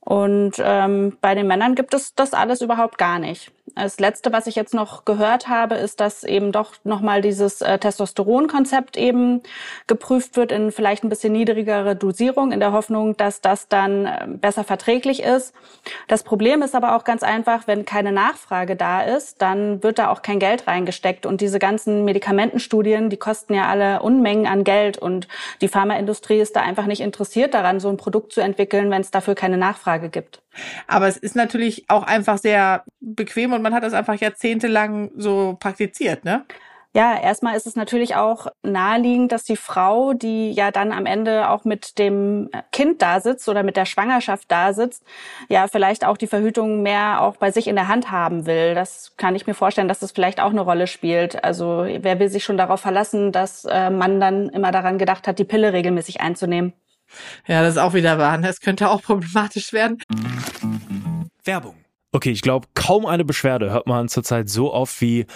Und 0.00 0.54
ähm, 0.58 1.16
bei 1.20 1.34
den 1.34 1.46
Männern 1.48 1.74
gibt 1.74 1.92
es 1.92 2.14
das 2.14 2.32
alles 2.32 2.60
überhaupt 2.60 2.96
gar 2.98 3.18
nicht. 3.18 3.50
Das 3.74 3.98
letzte, 3.98 4.32
was 4.32 4.46
ich 4.46 4.54
jetzt 4.54 4.74
noch 4.74 5.04
gehört 5.04 5.48
habe, 5.48 5.74
ist, 5.74 6.00
dass 6.00 6.24
eben 6.24 6.52
doch 6.52 6.74
nochmal 6.84 7.20
dieses 7.20 7.60
äh, 7.60 7.78
Testosteron-Konzept 7.78 8.96
eben 8.96 9.42
geprüft 9.86 10.36
wird 10.36 10.52
in 10.52 10.70
vielleicht 10.70 11.04
ein 11.04 11.08
bisschen 11.08 11.32
niedrigere 11.32 11.96
Dosierung, 11.96 12.52
in 12.52 12.60
der 12.60 12.72
Hoffnung, 12.72 13.16
dass 13.16 13.40
das 13.40 13.68
dann 13.68 14.06
äh, 14.06 14.26
besser 14.28 14.64
verträglich 14.64 15.22
ist. 15.22 15.52
Das 16.06 16.22
Problem 16.22 16.62
ist 16.62 16.74
aber 16.74 16.96
auch 16.96 17.04
ganz 17.04 17.22
einfach, 17.22 17.66
wenn 17.66 17.84
keine 17.84 18.12
Nachfrage 18.12 18.76
da 18.76 19.02
ist, 19.02 19.42
dann 19.42 19.82
wird 19.82 19.98
da 19.98 20.10
auch 20.10 20.22
kein 20.22 20.38
Geld 20.38 20.66
reingesteckt. 20.66 21.26
Und 21.26 21.40
diese 21.40 21.58
ganzen 21.58 22.04
Medikamentenstudien, 22.04 23.10
die 23.10 23.18
kosten 23.18 23.52
ja 23.52 23.66
alle 23.66 24.00
Unmengen 24.00 24.46
an 24.46 24.62
Geld. 24.64 24.96
Und 24.96 25.26
die 25.60 25.68
Pharmaindustrie 25.68 26.38
ist 26.38 26.56
da 26.56 26.60
einfach 26.60 26.86
nicht 26.86 27.00
interessiert 27.00 27.52
daran, 27.52 27.80
so 27.80 27.88
ein 27.88 27.96
Produkt 27.96 28.32
zu 28.32 28.40
entwickeln, 28.40 28.90
wenn 28.90 29.00
es 29.02 29.10
dafür 29.10 29.34
keine 29.34 29.58
Nachfrage 29.58 30.08
gibt. 30.08 30.40
Aber 30.86 31.08
es 31.08 31.16
ist 31.16 31.36
natürlich 31.36 31.84
auch 31.88 32.02
einfach 32.02 32.38
sehr 32.38 32.84
bequem 33.00 33.52
und 33.52 33.62
man 33.62 33.74
hat 33.74 33.82
das 33.82 33.92
einfach 33.92 34.14
jahrzehntelang 34.14 35.10
so 35.16 35.56
praktiziert, 35.58 36.24
ne? 36.24 36.44
Ja, 36.96 37.20
erstmal 37.20 37.58
ist 37.58 37.66
es 37.66 37.76
natürlich 37.76 38.14
auch 38.16 38.46
naheliegend, 38.62 39.30
dass 39.30 39.44
die 39.44 39.58
Frau, 39.58 40.14
die 40.14 40.50
ja 40.52 40.70
dann 40.70 40.92
am 40.92 41.04
Ende 41.04 41.50
auch 41.50 41.66
mit 41.66 41.98
dem 41.98 42.48
Kind 42.72 43.02
da 43.02 43.20
sitzt 43.20 43.50
oder 43.50 43.62
mit 43.62 43.76
der 43.76 43.84
Schwangerschaft 43.84 44.50
da 44.50 44.72
sitzt, 44.72 45.04
ja 45.50 45.68
vielleicht 45.68 46.06
auch 46.06 46.16
die 46.16 46.26
Verhütung 46.26 46.80
mehr 46.80 47.20
auch 47.20 47.36
bei 47.36 47.50
sich 47.50 47.68
in 47.68 47.76
der 47.76 47.88
Hand 47.88 48.10
haben 48.10 48.46
will. 48.46 48.74
Das 48.74 49.12
kann 49.18 49.36
ich 49.36 49.46
mir 49.46 49.52
vorstellen, 49.52 49.88
dass 49.88 49.98
das 49.98 50.12
vielleicht 50.12 50.40
auch 50.40 50.48
eine 50.52 50.62
Rolle 50.62 50.86
spielt. 50.86 51.44
Also 51.44 51.84
wer 51.86 52.18
will 52.18 52.30
sich 52.30 52.44
schon 52.44 52.56
darauf 52.56 52.80
verlassen, 52.80 53.30
dass 53.30 53.66
äh, 53.66 53.90
man 53.90 54.18
dann 54.18 54.48
immer 54.48 54.72
daran 54.72 54.96
gedacht 54.96 55.28
hat, 55.28 55.38
die 55.38 55.44
Pille 55.44 55.74
regelmäßig 55.74 56.22
einzunehmen? 56.22 56.72
Ja, 57.46 57.62
das 57.62 57.74
ist 57.74 57.80
auch 57.80 57.94
wieder 57.94 58.18
wahr. 58.18 58.38
Das 58.38 58.60
könnte 58.60 58.90
auch 58.90 59.02
problematisch 59.02 59.72
werden. 59.72 59.98
Werbung. 61.44 61.76
Okay, 62.12 62.30
ich 62.30 62.42
glaube, 62.42 62.68
kaum 62.74 63.06
eine 63.06 63.24
Beschwerde 63.24 63.70
hört 63.70 63.86
man 63.86 64.08
zurzeit 64.08 64.48
so 64.48 64.72
oft 64.72 65.00
wie 65.00 65.26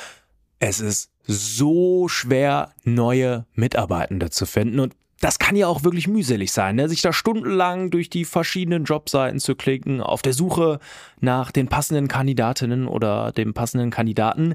es 0.58 0.80
ist 0.80 1.10
so 1.26 2.08
schwer, 2.08 2.72
neue 2.84 3.46
Mitarbeitende 3.54 4.30
zu 4.30 4.46
finden. 4.46 4.80
Und 4.80 4.94
das 5.20 5.38
kann 5.38 5.56
ja 5.56 5.66
auch 5.66 5.84
wirklich 5.84 6.08
mühselig 6.08 6.52
sein, 6.52 6.76
ne? 6.76 6.88
sich 6.88 7.02
da 7.02 7.12
stundenlang 7.12 7.90
durch 7.90 8.08
die 8.08 8.24
verschiedenen 8.24 8.84
Jobseiten 8.84 9.38
zu 9.38 9.54
klicken, 9.54 10.00
auf 10.00 10.22
der 10.22 10.32
Suche 10.32 10.78
nach 11.20 11.50
den 11.52 11.68
passenden 11.68 12.08
Kandidatinnen 12.08 12.88
oder 12.88 13.32
dem 13.32 13.52
passenden 13.52 13.90
Kandidaten. 13.90 14.54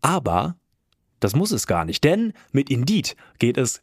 Aber 0.00 0.56
das 1.20 1.36
muss 1.36 1.52
es 1.52 1.66
gar 1.66 1.84
nicht, 1.84 2.02
denn 2.04 2.32
mit 2.52 2.70
Indeed 2.70 3.14
geht 3.38 3.58
es 3.58 3.82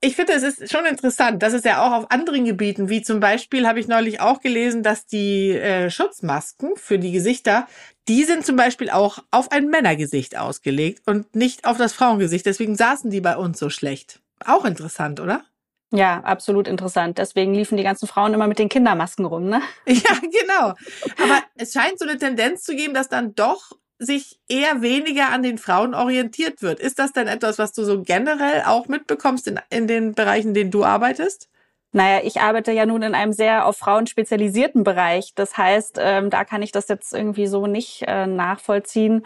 Ich 0.00 0.16
finde, 0.16 0.32
es 0.32 0.42
ist 0.42 0.72
schon 0.72 0.86
interessant. 0.86 1.42
Das 1.42 1.52
ist 1.52 1.64
ja 1.64 1.86
auch 1.86 1.92
auf 1.92 2.10
anderen 2.10 2.44
Gebieten, 2.44 2.88
wie 2.88 3.02
zum 3.02 3.20
Beispiel 3.20 3.66
habe 3.66 3.80
ich 3.80 3.88
neulich 3.88 4.20
auch 4.20 4.40
gelesen, 4.40 4.82
dass 4.82 5.06
die 5.06 5.50
äh, 5.50 5.90
Schutzmasken 5.90 6.76
für 6.76 6.98
die 6.98 7.12
Gesichter, 7.12 7.66
die 8.08 8.24
sind 8.24 8.46
zum 8.46 8.56
Beispiel 8.56 8.90
auch 8.90 9.18
auf 9.30 9.52
ein 9.52 9.68
Männergesicht 9.68 10.38
ausgelegt 10.38 11.02
und 11.06 11.34
nicht 11.34 11.66
auf 11.66 11.76
das 11.76 11.92
Frauengesicht. 11.92 12.46
Deswegen 12.46 12.76
saßen 12.76 13.10
die 13.10 13.20
bei 13.20 13.36
uns 13.36 13.58
so 13.58 13.68
schlecht. 13.68 14.20
Auch 14.44 14.64
interessant, 14.64 15.20
oder? 15.20 15.44
Ja, 15.90 16.20
absolut 16.20 16.68
interessant. 16.68 17.18
Deswegen 17.18 17.54
liefen 17.54 17.76
die 17.76 17.82
ganzen 17.82 18.06
Frauen 18.06 18.34
immer 18.34 18.46
mit 18.46 18.58
den 18.58 18.68
Kindermasken 18.68 19.24
rum, 19.24 19.48
ne? 19.48 19.62
Ja, 19.86 20.18
genau. 20.20 20.74
Aber 21.22 21.42
es 21.56 21.72
scheint 21.72 21.98
so 21.98 22.06
eine 22.06 22.18
Tendenz 22.18 22.62
zu 22.62 22.76
geben, 22.76 22.94
dass 22.94 23.08
dann 23.08 23.34
doch 23.34 23.72
sich 23.98 24.38
eher 24.48 24.80
weniger 24.82 25.30
an 25.30 25.42
den 25.42 25.58
Frauen 25.58 25.94
orientiert 25.94 26.62
wird. 26.62 26.80
Ist 26.80 26.98
das 26.98 27.12
denn 27.12 27.26
etwas, 27.26 27.58
was 27.58 27.72
du 27.72 27.84
so 27.84 28.02
generell 28.02 28.62
auch 28.66 28.88
mitbekommst 28.88 29.46
in, 29.48 29.60
in 29.70 29.86
den 29.86 30.14
Bereichen, 30.14 30.48
in 30.48 30.54
denen 30.54 30.70
du 30.70 30.84
arbeitest? 30.84 31.48
Naja, 31.92 32.20
ich 32.22 32.40
arbeite 32.40 32.70
ja 32.72 32.84
nun 32.84 33.02
in 33.02 33.14
einem 33.14 33.32
sehr 33.32 33.64
auf 33.64 33.78
Frauen 33.78 34.06
spezialisierten 34.06 34.84
Bereich. 34.84 35.32
Das 35.34 35.56
heißt, 35.56 35.96
ähm, 35.98 36.28
da 36.28 36.44
kann 36.44 36.62
ich 36.62 36.70
das 36.70 36.88
jetzt 36.88 37.14
irgendwie 37.14 37.46
so 37.46 37.66
nicht 37.66 38.02
äh, 38.06 38.26
nachvollziehen. 38.26 39.24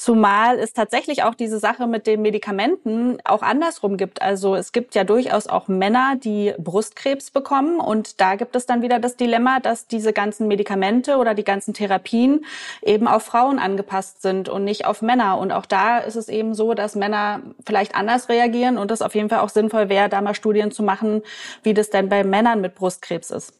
Zumal 0.00 0.58
es 0.58 0.72
tatsächlich 0.72 1.24
auch 1.24 1.34
diese 1.34 1.58
Sache 1.58 1.86
mit 1.86 2.06
den 2.06 2.22
Medikamenten 2.22 3.18
auch 3.22 3.42
andersrum 3.42 3.98
gibt. 3.98 4.22
Also 4.22 4.54
es 4.54 4.72
gibt 4.72 4.94
ja 4.94 5.04
durchaus 5.04 5.46
auch 5.46 5.68
Männer, 5.68 6.16
die 6.16 6.54
Brustkrebs 6.56 7.30
bekommen. 7.30 7.80
Und 7.80 8.18
da 8.18 8.36
gibt 8.36 8.56
es 8.56 8.64
dann 8.64 8.80
wieder 8.80 8.98
das 8.98 9.16
Dilemma, 9.16 9.60
dass 9.60 9.88
diese 9.88 10.14
ganzen 10.14 10.48
Medikamente 10.48 11.18
oder 11.18 11.34
die 11.34 11.44
ganzen 11.44 11.74
Therapien 11.74 12.46
eben 12.80 13.06
auf 13.06 13.24
Frauen 13.24 13.58
angepasst 13.58 14.22
sind 14.22 14.48
und 14.48 14.64
nicht 14.64 14.86
auf 14.86 15.02
Männer. 15.02 15.36
Und 15.36 15.52
auch 15.52 15.66
da 15.66 15.98
ist 15.98 16.16
es 16.16 16.30
eben 16.30 16.54
so, 16.54 16.72
dass 16.72 16.94
Männer 16.94 17.42
vielleicht 17.66 17.94
anders 17.94 18.30
reagieren 18.30 18.78
und 18.78 18.90
es 18.90 19.02
auf 19.02 19.14
jeden 19.14 19.28
Fall 19.28 19.40
auch 19.40 19.50
sinnvoll 19.50 19.90
wäre, 19.90 20.08
da 20.08 20.22
mal 20.22 20.34
Studien 20.34 20.70
zu 20.70 20.82
machen, 20.82 21.20
wie 21.62 21.74
das 21.74 21.90
denn 21.90 22.08
bei 22.08 22.24
Männern 22.24 22.62
mit 22.62 22.74
Brustkrebs 22.74 23.30
ist. 23.30 23.59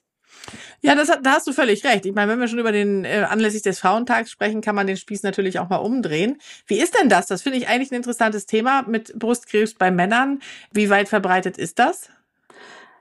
Ja, 0.82 0.94
das, 0.94 1.08
da 1.08 1.32
hast 1.32 1.46
du 1.46 1.52
völlig 1.52 1.84
recht. 1.84 2.06
Ich 2.06 2.14
meine, 2.14 2.32
wenn 2.32 2.40
wir 2.40 2.48
schon 2.48 2.58
über 2.58 2.72
den 2.72 3.04
äh, 3.04 3.26
anlässlich 3.28 3.62
des 3.62 3.78
Frauentags 3.80 4.30
sprechen, 4.30 4.60
kann 4.60 4.74
man 4.74 4.86
den 4.86 4.96
Spieß 4.96 5.22
natürlich 5.22 5.58
auch 5.58 5.68
mal 5.68 5.76
umdrehen. 5.76 6.38
Wie 6.66 6.80
ist 6.80 6.98
denn 6.98 7.08
das? 7.08 7.26
Das 7.26 7.42
finde 7.42 7.58
ich 7.58 7.68
eigentlich 7.68 7.90
ein 7.92 7.96
interessantes 7.96 8.46
Thema 8.46 8.82
mit 8.82 9.18
Brustkrebs 9.18 9.74
bei 9.74 9.90
Männern. 9.90 10.40
Wie 10.72 10.90
weit 10.90 11.08
verbreitet 11.08 11.58
ist 11.58 11.78
das? 11.78 12.10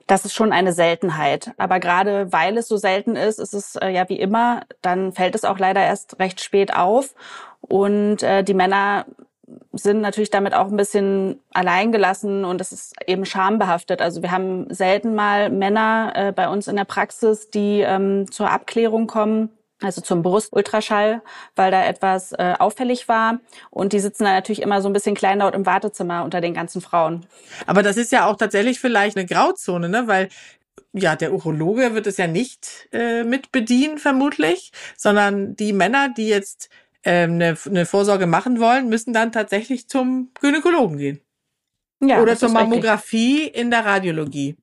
Das 0.07 0.25
ist 0.25 0.33
schon 0.33 0.51
eine 0.51 0.73
Seltenheit. 0.73 1.51
Aber 1.57 1.79
gerade 1.79 2.31
weil 2.31 2.57
es 2.57 2.67
so 2.67 2.77
selten 2.77 3.15
ist, 3.15 3.39
ist 3.39 3.53
es 3.53 3.75
äh, 3.75 3.89
ja 3.89 4.09
wie 4.09 4.19
immer, 4.19 4.63
dann 4.81 5.13
fällt 5.13 5.35
es 5.35 5.45
auch 5.45 5.59
leider 5.59 5.81
erst 5.81 6.19
recht 6.19 6.41
spät 6.41 6.75
auf. 6.75 7.13
Und 7.61 8.23
äh, 8.23 8.43
die 8.43 8.55
Männer 8.55 9.05
sind 9.73 10.01
natürlich 10.01 10.29
damit 10.29 10.53
auch 10.53 10.67
ein 10.67 10.77
bisschen 10.77 11.39
alleingelassen 11.53 12.45
und 12.45 12.61
es 12.61 12.71
ist 12.71 12.93
eben 13.07 13.25
schambehaftet. 13.25 14.01
Also 14.01 14.21
wir 14.21 14.31
haben 14.31 14.73
selten 14.73 15.15
mal 15.15 15.49
Männer 15.49 16.13
äh, 16.15 16.31
bei 16.31 16.49
uns 16.49 16.67
in 16.67 16.75
der 16.75 16.85
Praxis, 16.85 17.49
die 17.49 17.81
ähm, 17.81 18.31
zur 18.31 18.49
Abklärung 18.49 19.07
kommen, 19.07 19.49
also 19.81 20.01
zum 20.01 20.21
Brustultraschall, 20.21 21.21
weil 21.55 21.71
da 21.71 21.85
etwas 21.85 22.33
äh, 22.33 22.55
auffällig 22.59 23.07
war. 23.07 23.39
Und 23.69 23.93
die 23.93 23.99
sitzen 23.99 24.25
dann 24.25 24.33
natürlich 24.33 24.61
immer 24.61 24.81
so 24.81 24.89
ein 24.89 24.93
bisschen 24.93 25.15
kleinlaut 25.15 25.55
im 25.55 25.65
Wartezimmer 25.65 26.23
unter 26.23 26.41
den 26.41 26.53
ganzen 26.53 26.81
Frauen. 26.81 27.25
Aber 27.65 27.83
das 27.83 27.97
ist 27.97 28.11
ja 28.11 28.25
auch 28.25 28.35
tatsächlich 28.35 28.79
vielleicht 28.79 29.17
eine 29.17 29.25
Grauzone, 29.25 29.89
ne? 29.89 30.07
Weil 30.07 30.29
ja, 30.93 31.15
der 31.15 31.33
Urologe 31.33 31.93
wird 31.93 32.07
es 32.07 32.17
ja 32.17 32.27
nicht 32.27 32.89
äh, 32.91 33.23
mit 33.23 33.51
bedienen, 33.51 33.99
vermutlich, 33.99 34.71
sondern 34.97 35.55
die 35.55 35.71
Männer, 35.71 36.09
die 36.09 36.27
jetzt 36.27 36.69
ähm, 37.03 37.33
eine, 37.33 37.57
eine 37.65 37.85
Vorsorge 37.85 38.27
machen 38.27 38.59
wollen, 38.59 38.89
müssen 38.89 39.13
dann 39.13 39.31
tatsächlich 39.31 39.87
zum 39.87 40.31
Gynäkologen 40.39 40.97
gehen. 40.97 41.21
Ja, 42.01 42.21
Oder 42.21 42.37
zur 42.37 42.49
Mammographie 42.49 43.43
richtig. 43.43 43.57
in 43.57 43.71
der 43.71 43.85
Radiologie. 43.85 44.55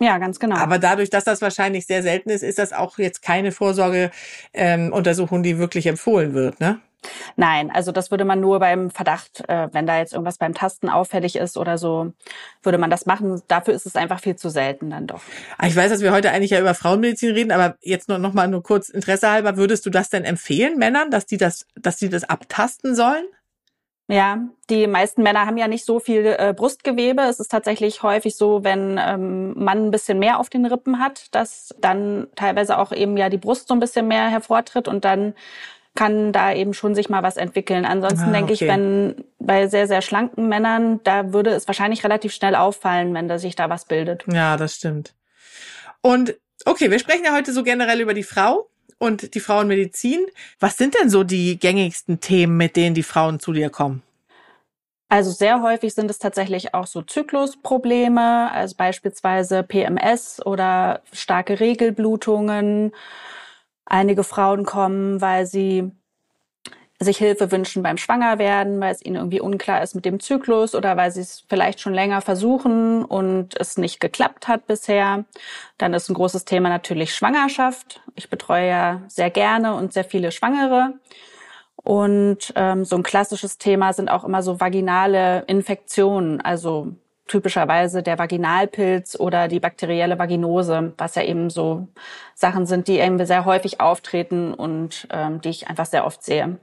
Ja, 0.00 0.18
ganz 0.18 0.38
genau. 0.38 0.56
Aber 0.56 0.78
dadurch, 0.78 1.10
dass 1.10 1.24
das 1.24 1.42
wahrscheinlich 1.42 1.86
sehr 1.86 2.02
selten 2.02 2.30
ist, 2.30 2.42
ist 2.42 2.58
das 2.58 2.72
auch 2.72 2.98
jetzt 2.98 3.22
keine 3.22 3.52
Vorsorgeuntersuchung, 3.52 5.38
ähm, 5.38 5.42
die 5.42 5.58
wirklich 5.58 5.86
empfohlen 5.86 6.32
wird, 6.32 6.58
ne? 6.60 6.80
Nein, 7.36 7.70
also 7.70 7.92
das 7.92 8.10
würde 8.10 8.24
man 8.24 8.40
nur 8.40 8.58
beim 8.58 8.90
Verdacht, 8.90 9.48
äh, 9.48 9.68
wenn 9.72 9.86
da 9.86 9.98
jetzt 9.98 10.12
irgendwas 10.12 10.38
beim 10.38 10.54
Tasten 10.54 10.88
auffällig 10.88 11.36
ist 11.36 11.56
oder 11.56 11.78
so, 11.78 12.12
würde 12.62 12.78
man 12.78 12.90
das 12.90 13.06
machen. 13.06 13.42
Dafür 13.48 13.74
ist 13.74 13.86
es 13.86 13.96
einfach 13.96 14.20
viel 14.20 14.36
zu 14.36 14.50
selten 14.50 14.90
dann 14.90 15.06
doch. 15.06 15.22
Ah, 15.58 15.66
ich 15.66 15.76
weiß, 15.76 15.90
dass 15.90 16.02
wir 16.02 16.12
heute 16.12 16.30
eigentlich 16.30 16.50
ja 16.50 16.60
über 16.60 16.74
Frauenmedizin 16.74 17.32
reden, 17.32 17.52
aber 17.52 17.76
jetzt 17.80 18.08
nur 18.08 18.18
noch 18.18 18.32
mal 18.32 18.48
nur 18.48 18.62
kurz 18.62 18.88
Interesse 18.88 19.30
halber, 19.30 19.56
würdest 19.56 19.86
du 19.86 19.90
das 19.90 20.10
denn 20.10 20.24
empfehlen 20.24 20.78
Männern, 20.78 21.10
dass 21.10 21.26
die 21.26 21.36
das, 21.36 21.66
dass 21.74 21.96
die 21.96 22.08
das 22.08 22.24
abtasten 22.24 22.94
sollen? 22.94 23.24
Ja, 24.10 24.40
die 24.68 24.88
meisten 24.88 25.22
Männer 25.22 25.46
haben 25.46 25.56
ja 25.56 25.68
nicht 25.68 25.84
so 25.84 26.00
viel 26.00 26.26
äh, 26.36 26.52
Brustgewebe. 26.52 27.22
Es 27.22 27.38
ist 27.38 27.48
tatsächlich 27.48 28.02
häufig 28.02 28.34
so, 28.34 28.64
wenn 28.64 28.98
ähm, 28.98 29.54
man 29.56 29.86
ein 29.86 29.90
bisschen 29.92 30.18
mehr 30.18 30.40
auf 30.40 30.50
den 30.50 30.66
Rippen 30.66 30.98
hat, 30.98 31.32
dass 31.32 31.72
dann 31.78 32.26
teilweise 32.34 32.78
auch 32.78 32.90
eben 32.90 33.16
ja 33.16 33.28
die 33.28 33.38
Brust 33.38 33.68
so 33.68 33.74
ein 33.74 33.78
bisschen 33.78 34.08
mehr 34.08 34.28
hervortritt 34.28 34.88
und 34.88 35.04
dann 35.04 35.34
kann 35.94 36.32
da 36.32 36.52
eben 36.52 36.72
schon 36.72 36.94
sich 36.94 37.08
mal 37.08 37.22
was 37.22 37.36
entwickeln. 37.36 37.84
Ansonsten 37.84 38.30
ah, 38.30 38.32
denke 38.32 38.52
ich, 38.52 38.60
wenn 38.60 39.24
bei 39.38 39.66
sehr, 39.66 39.86
sehr 39.86 40.02
schlanken 40.02 40.48
Männern, 40.48 41.00
da 41.04 41.32
würde 41.32 41.50
es 41.50 41.66
wahrscheinlich 41.66 42.04
relativ 42.04 42.32
schnell 42.32 42.54
auffallen, 42.54 43.12
wenn 43.14 43.28
da 43.28 43.38
sich 43.38 43.56
da 43.56 43.68
was 43.68 43.84
bildet. 43.84 44.24
Ja, 44.32 44.56
das 44.56 44.76
stimmt. 44.76 45.14
Und 46.00 46.36
okay, 46.64 46.90
wir 46.90 46.98
sprechen 46.98 47.24
ja 47.24 47.34
heute 47.34 47.52
so 47.52 47.62
generell 47.62 48.00
über 48.00 48.14
die 48.14 48.22
Frau 48.22 48.68
und 48.98 49.34
die 49.34 49.40
Frauenmedizin. 49.40 50.26
Was 50.60 50.76
sind 50.76 50.94
denn 50.98 51.10
so 51.10 51.24
die 51.24 51.58
gängigsten 51.58 52.20
Themen, 52.20 52.56
mit 52.56 52.76
denen 52.76 52.94
die 52.94 53.02
Frauen 53.02 53.40
zu 53.40 53.52
dir 53.52 53.70
kommen? 53.70 54.02
Also 55.08 55.32
sehr 55.32 55.60
häufig 55.60 55.92
sind 55.92 56.08
es 56.08 56.20
tatsächlich 56.20 56.72
auch 56.72 56.86
so 56.86 57.02
Zyklusprobleme, 57.02 58.52
also 58.52 58.76
beispielsweise 58.76 59.64
PMS 59.64 60.40
oder 60.46 61.02
starke 61.12 61.58
Regelblutungen 61.58 62.92
Einige 63.90 64.22
Frauen 64.22 64.64
kommen, 64.64 65.20
weil 65.20 65.46
sie 65.46 65.90
sich 67.00 67.18
Hilfe 67.18 67.50
wünschen 67.50 67.82
beim 67.82 67.96
Schwangerwerden, 67.96 68.80
weil 68.80 68.92
es 68.92 69.04
ihnen 69.04 69.16
irgendwie 69.16 69.40
unklar 69.40 69.82
ist 69.82 69.96
mit 69.96 70.04
dem 70.04 70.20
Zyklus 70.20 70.76
oder 70.76 70.96
weil 70.96 71.10
sie 71.10 71.22
es 71.22 71.44
vielleicht 71.48 71.80
schon 71.80 71.92
länger 71.92 72.20
versuchen 72.20 73.04
und 73.04 73.58
es 73.58 73.78
nicht 73.78 73.98
geklappt 73.98 74.46
hat 74.46 74.68
bisher. 74.68 75.24
Dann 75.76 75.92
ist 75.92 76.08
ein 76.08 76.14
großes 76.14 76.44
Thema 76.44 76.68
natürlich 76.68 77.12
Schwangerschaft. 77.14 78.00
Ich 78.14 78.30
betreue 78.30 78.68
ja 78.68 79.02
sehr 79.08 79.30
gerne 79.30 79.74
und 79.74 79.92
sehr 79.92 80.04
viele 80.04 80.30
Schwangere. 80.30 80.94
Und 81.74 82.52
ähm, 82.54 82.84
so 82.84 82.94
ein 82.94 83.02
klassisches 83.02 83.58
Thema 83.58 83.92
sind 83.92 84.08
auch 84.08 84.22
immer 84.22 84.44
so 84.44 84.60
vaginale 84.60 85.42
Infektionen, 85.48 86.40
also 86.40 86.94
typischerweise 87.30 88.02
der 88.02 88.18
Vaginalpilz 88.18 89.18
oder 89.18 89.46
die 89.46 89.60
bakterielle 89.60 90.18
Vaginose, 90.18 90.92
was 90.98 91.14
ja 91.14 91.22
eben 91.22 91.48
so 91.48 91.86
Sachen 92.34 92.66
sind, 92.66 92.88
die 92.88 92.98
eben 92.98 93.24
sehr 93.24 93.44
häufig 93.44 93.80
auftreten 93.80 94.52
und 94.52 95.06
ähm, 95.10 95.40
die 95.40 95.50
ich 95.50 95.68
einfach 95.68 95.86
sehr 95.86 96.04
oft 96.04 96.24
sehe. 96.24 96.58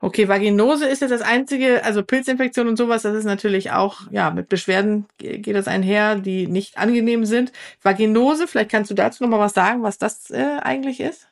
Okay, 0.00 0.28
Vaginose 0.28 0.86
ist 0.86 1.00
jetzt 1.00 1.10
das 1.10 1.22
einzige, 1.22 1.82
also 1.82 2.04
Pilzinfektion 2.04 2.68
und 2.68 2.76
sowas, 2.76 3.02
das 3.02 3.16
ist 3.16 3.24
natürlich 3.24 3.72
auch, 3.72 4.02
ja, 4.10 4.30
mit 4.30 4.48
Beschwerden 4.48 5.06
geht 5.18 5.56
das 5.56 5.66
einher, 5.66 6.16
die 6.16 6.46
nicht 6.46 6.78
angenehm 6.78 7.24
sind. 7.24 7.50
Vaginose, 7.82 8.46
vielleicht 8.46 8.70
kannst 8.70 8.90
du 8.90 8.94
dazu 8.94 9.24
noch 9.24 9.30
mal 9.30 9.40
was 9.40 9.54
sagen, 9.54 9.82
was 9.82 9.98
das 9.98 10.30
äh, 10.30 10.58
eigentlich 10.62 11.00
ist? 11.00 11.26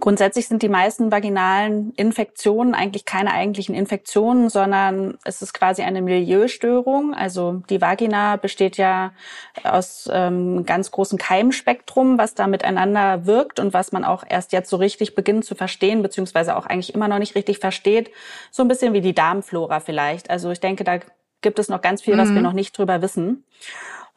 Grundsätzlich 0.00 0.48
sind 0.48 0.62
die 0.62 0.68
meisten 0.68 1.12
vaginalen 1.12 1.92
Infektionen 1.92 2.74
eigentlich 2.74 3.04
keine 3.04 3.32
eigentlichen 3.32 3.74
Infektionen, 3.74 4.48
sondern 4.48 5.18
es 5.24 5.42
ist 5.42 5.52
quasi 5.52 5.82
eine 5.82 6.02
Milieustörung. 6.02 7.14
Also 7.14 7.62
die 7.68 7.80
Vagina 7.80 8.36
besteht 8.36 8.78
ja 8.78 9.12
aus 9.62 10.08
ähm, 10.12 10.64
ganz 10.64 10.90
großem 10.90 11.18
Keimspektrum, 11.18 12.18
was 12.18 12.34
da 12.34 12.46
miteinander 12.46 13.26
wirkt 13.26 13.60
und 13.60 13.72
was 13.74 13.92
man 13.92 14.04
auch 14.04 14.24
erst 14.26 14.52
jetzt 14.52 14.70
so 14.70 14.76
richtig 14.76 15.14
beginnt 15.14 15.44
zu 15.44 15.54
verstehen, 15.54 16.02
beziehungsweise 16.02 16.56
auch 16.56 16.66
eigentlich 16.66 16.94
immer 16.94 17.08
noch 17.08 17.18
nicht 17.18 17.34
richtig 17.34 17.58
versteht. 17.58 18.10
So 18.50 18.62
ein 18.62 18.68
bisschen 18.68 18.94
wie 18.94 19.02
die 19.02 19.14
Darmflora 19.14 19.80
vielleicht. 19.80 20.30
Also 20.30 20.50
ich 20.50 20.60
denke, 20.60 20.82
da 20.82 20.98
gibt 21.42 21.58
es 21.58 21.68
noch 21.68 21.82
ganz 21.82 22.02
viel, 22.02 22.16
was 22.16 22.28
wir 22.28 22.36
mhm. 22.36 22.42
noch 22.42 22.52
nicht 22.52 22.76
drüber 22.76 23.02
wissen. 23.02 23.44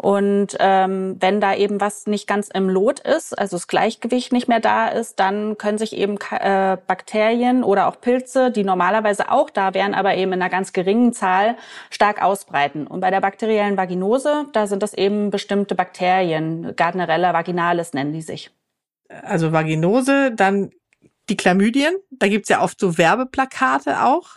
Und 0.03 0.57
ähm, 0.60 1.15
wenn 1.22 1.39
da 1.39 1.55
eben 1.55 1.79
was 1.79 2.07
nicht 2.07 2.27
ganz 2.27 2.50
im 2.53 2.67
Lot 2.67 3.00
ist, 3.00 3.39
also 3.39 3.55
das 3.55 3.69
Gleichgewicht 3.69 4.33
nicht 4.33 4.50
mehr 4.50 4.60
da 4.60 4.89
ist, 4.89 5.17
dann 5.17 5.57
können 5.57 5.77
sich 5.77 5.95
eben 5.95 6.17
äh, 6.29 6.75
Bakterien 6.88 7.63
oder 7.63 7.88
auch 7.88 8.01
Pilze, 8.01 8.51
die 8.51 8.65
normalerweise 8.65 9.31
auch 9.31 9.50
da 9.50 9.74
wären, 9.74 9.93
aber 9.93 10.15
eben 10.15 10.33
in 10.33 10.41
einer 10.41 10.50
ganz 10.50 10.74
geringen 10.74 11.13
Zahl, 11.13 11.55
stark 11.89 12.22
ausbreiten. 12.22 12.86
Und 12.86 13.00
bei 13.00 13.12
der 13.12 13.22
bakteriellen 13.22 13.77
Vaginose, 13.77 14.48
da 14.51 14.67
sind 14.67 14.83
das 14.83 14.93
eben 14.93 15.29
bestimmte 15.29 15.74
Bakterien, 15.74 16.75
Gardnerella 16.75 17.31
vaginalis 17.31 17.93
nennen 17.93 18.12
die 18.12 18.24
sich. 18.24 18.51
Also 19.07 19.53
Vaginose, 19.53 20.33
dann 20.36 20.72
die 21.29 21.38
Chlamydien, 21.38 21.95
da 22.10 22.27
gibt's 22.27 22.50
ja 22.50 22.62
oft 22.62 22.77
so 22.77 22.98
Werbeplakate 22.98 24.03
auch. 24.03 24.31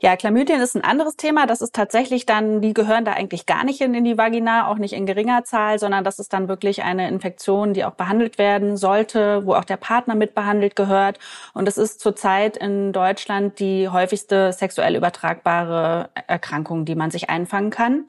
Ja, 0.00 0.16
Chlamydien 0.16 0.60
ist 0.60 0.76
ein 0.76 0.84
anderes 0.84 1.16
Thema. 1.16 1.46
Das 1.46 1.62
ist 1.62 1.74
tatsächlich 1.74 2.26
dann, 2.26 2.60
die 2.60 2.74
gehören 2.74 3.04
da 3.04 3.12
eigentlich 3.12 3.46
gar 3.46 3.64
nicht 3.64 3.80
in, 3.80 3.94
in 3.94 4.04
die 4.04 4.18
Vagina, 4.18 4.68
auch 4.68 4.76
nicht 4.76 4.92
in 4.92 5.06
geringer 5.06 5.44
Zahl, 5.44 5.78
sondern 5.78 6.04
das 6.04 6.18
ist 6.18 6.32
dann 6.32 6.48
wirklich 6.48 6.82
eine 6.82 7.08
Infektion, 7.08 7.72
die 7.72 7.84
auch 7.84 7.92
behandelt 7.92 8.38
werden 8.38 8.76
sollte, 8.76 9.46
wo 9.46 9.54
auch 9.54 9.64
der 9.64 9.78
Partner 9.78 10.14
mit 10.14 10.34
behandelt 10.34 10.76
gehört. 10.76 11.18
Und 11.54 11.68
es 11.68 11.78
ist 11.78 12.00
zurzeit 12.00 12.56
in 12.56 12.92
Deutschland 12.92 13.58
die 13.58 13.88
häufigste 13.88 14.52
sexuell 14.52 14.96
übertragbare 14.96 16.10
Erkrankung, 16.26 16.84
die 16.84 16.94
man 16.94 17.10
sich 17.10 17.30
einfangen 17.30 17.70
kann. 17.70 18.04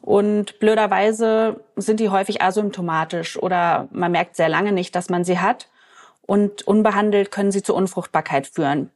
Und 0.00 0.58
blöderweise 0.58 1.60
sind 1.76 1.98
die 1.98 2.10
häufig 2.10 2.42
asymptomatisch 2.42 3.42
oder 3.42 3.88
man 3.90 4.12
merkt 4.12 4.36
sehr 4.36 4.50
lange 4.50 4.70
nicht, 4.70 4.94
dass 4.94 5.08
man 5.08 5.24
sie 5.24 5.38
hat. 5.38 5.68
Und 6.26 6.66
unbehandelt 6.66 7.30
können 7.30 7.52
sie 7.52 7.62
zur 7.62 7.74
Unfruchtbarkeit 7.74 8.46
führen. 8.46 8.90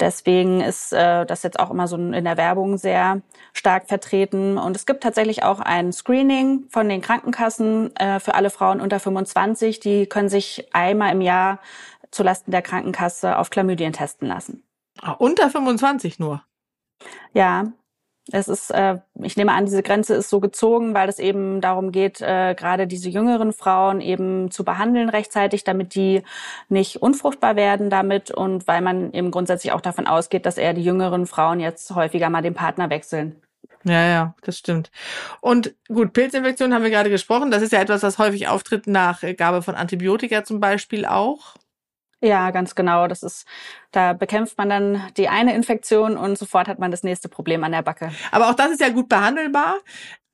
Deswegen 0.00 0.60
ist 0.60 0.92
äh, 0.92 1.24
das 1.24 1.44
jetzt 1.44 1.60
auch 1.60 1.70
immer 1.70 1.86
so 1.86 1.96
in 1.96 2.24
der 2.24 2.36
Werbung 2.36 2.78
sehr 2.78 3.22
stark 3.52 3.86
vertreten. 3.86 4.58
Und 4.58 4.74
es 4.74 4.86
gibt 4.86 5.02
tatsächlich 5.02 5.44
auch 5.44 5.60
ein 5.60 5.92
Screening 5.92 6.64
von 6.68 6.88
den 6.88 7.00
Krankenkassen 7.00 7.94
äh, 7.96 8.18
für 8.18 8.34
alle 8.34 8.50
Frauen 8.50 8.80
unter 8.80 8.98
25. 8.98 9.78
Die 9.78 10.06
können 10.06 10.28
sich 10.28 10.68
einmal 10.74 11.12
im 11.12 11.20
Jahr 11.20 11.60
zulasten 12.10 12.50
der 12.50 12.62
Krankenkasse 12.62 13.38
auf 13.38 13.50
Chlamydien 13.50 13.92
testen 13.92 14.26
lassen. 14.26 14.64
Ah, 15.00 15.12
unter 15.12 15.50
25 15.50 16.18
nur? 16.18 16.42
Ja, 17.32 17.72
Es 18.32 18.48
ist, 18.48 18.70
äh, 18.70 18.98
ich 19.22 19.36
nehme 19.36 19.52
an, 19.52 19.66
diese 19.66 19.82
Grenze 19.82 20.14
ist 20.14 20.30
so 20.30 20.40
gezogen, 20.40 20.94
weil 20.94 21.08
es 21.08 21.18
eben 21.18 21.60
darum 21.60 21.92
geht, 21.92 22.22
äh, 22.22 22.54
gerade 22.54 22.86
diese 22.86 23.10
jüngeren 23.10 23.52
Frauen 23.52 24.00
eben 24.00 24.50
zu 24.50 24.64
behandeln 24.64 25.10
rechtzeitig, 25.10 25.64
damit 25.64 25.94
die 25.94 26.22
nicht 26.70 27.02
unfruchtbar 27.02 27.54
werden 27.56 27.90
damit 27.90 28.30
und 28.30 28.66
weil 28.66 28.80
man 28.80 29.12
eben 29.12 29.30
grundsätzlich 29.30 29.72
auch 29.72 29.82
davon 29.82 30.06
ausgeht, 30.06 30.46
dass 30.46 30.56
eher 30.56 30.72
die 30.72 30.84
jüngeren 30.84 31.26
Frauen 31.26 31.60
jetzt 31.60 31.94
häufiger 31.94 32.30
mal 32.30 32.42
den 32.42 32.54
Partner 32.54 32.88
wechseln. 32.88 33.36
Ja, 33.84 34.06
ja, 34.06 34.34
das 34.40 34.56
stimmt. 34.56 34.90
Und 35.42 35.74
gut, 35.88 36.14
Pilzinfektion 36.14 36.72
haben 36.72 36.82
wir 36.82 36.90
gerade 36.90 37.10
gesprochen. 37.10 37.50
Das 37.50 37.62
ist 37.62 37.72
ja 37.72 37.80
etwas, 37.82 38.02
was 38.02 38.18
häufig 38.18 38.48
auftritt 38.48 38.86
nach 38.86 39.22
Gabe 39.36 39.60
von 39.60 39.74
Antibiotika 39.74 40.44
zum 40.44 40.58
Beispiel 40.58 41.04
auch. 41.04 41.56
Ja, 42.24 42.50
ganz 42.52 42.74
genau. 42.74 43.06
Das 43.06 43.22
ist, 43.22 43.44
da 43.92 44.14
bekämpft 44.14 44.56
man 44.56 44.70
dann 44.70 45.02
die 45.18 45.28
eine 45.28 45.54
Infektion 45.54 46.16
und 46.16 46.38
sofort 46.38 46.68
hat 46.68 46.78
man 46.78 46.90
das 46.90 47.02
nächste 47.02 47.28
Problem 47.28 47.62
an 47.64 47.72
der 47.72 47.82
Backe. 47.82 48.10
Aber 48.30 48.48
auch 48.48 48.54
das 48.54 48.70
ist 48.70 48.80
ja 48.80 48.88
gut 48.88 49.10
behandelbar. 49.10 49.76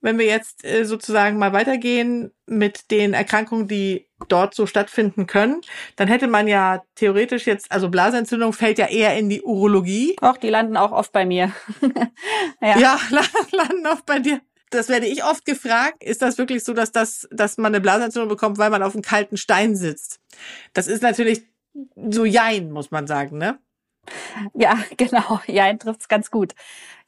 Wenn 0.00 0.16
wir 0.16 0.26
jetzt 0.26 0.64
äh, 0.64 0.84
sozusagen 0.84 1.36
mal 1.36 1.52
weitergehen 1.52 2.30
mit 2.46 2.92
den 2.92 3.12
Erkrankungen, 3.12 3.66
die 3.66 4.06
dort 4.28 4.54
so 4.54 4.66
stattfinden 4.66 5.26
können, 5.26 5.62
dann 5.96 6.06
hätte 6.06 6.28
man 6.28 6.46
ja 6.46 6.84
theoretisch 6.94 7.46
jetzt, 7.46 7.72
also 7.72 7.88
Blasenentzündung 7.88 8.52
fällt 8.52 8.78
ja 8.78 8.86
eher 8.86 9.18
in 9.18 9.28
die 9.28 9.42
Urologie. 9.42 10.16
Auch 10.20 10.36
die 10.36 10.48
landen 10.48 10.76
auch 10.76 10.92
oft 10.92 11.12
bei 11.12 11.26
mir. 11.26 11.52
ja. 12.62 12.78
ja, 12.78 12.98
landen 13.50 13.86
oft 13.88 14.06
bei 14.06 14.20
dir. 14.20 14.40
Das 14.70 14.88
werde 14.88 15.06
ich 15.06 15.24
oft 15.24 15.44
gefragt. 15.44 16.04
Ist 16.04 16.22
das 16.22 16.38
wirklich 16.38 16.62
so, 16.62 16.72
dass 16.72 16.92
das, 16.92 17.28
dass 17.32 17.58
man 17.58 17.74
eine 17.74 17.80
Blasenentzündung 17.80 18.28
bekommt, 18.28 18.58
weil 18.58 18.70
man 18.70 18.84
auf 18.84 18.94
einem 18.94 19.02
kalten 19.02 19.36
Stein 19.36 19.74
sitzt? 19.74 20.20
Das 20.72 20.86
ist 20.86 21.02
natürlich 21.02 21.42
so 22.10 22.24
Jein, 22.24 22.70
muss 22.70 22.90
man 22.90 23.06
sagen, 23.06 23.38
ne? 23.38 23.58
Ja, 24.54 24.78
genau. 24.96 25.40
Jein 25.46 25.78
trifft's 25.78 26.08
ganz 26.08 26.30
gut. 26.30 26.54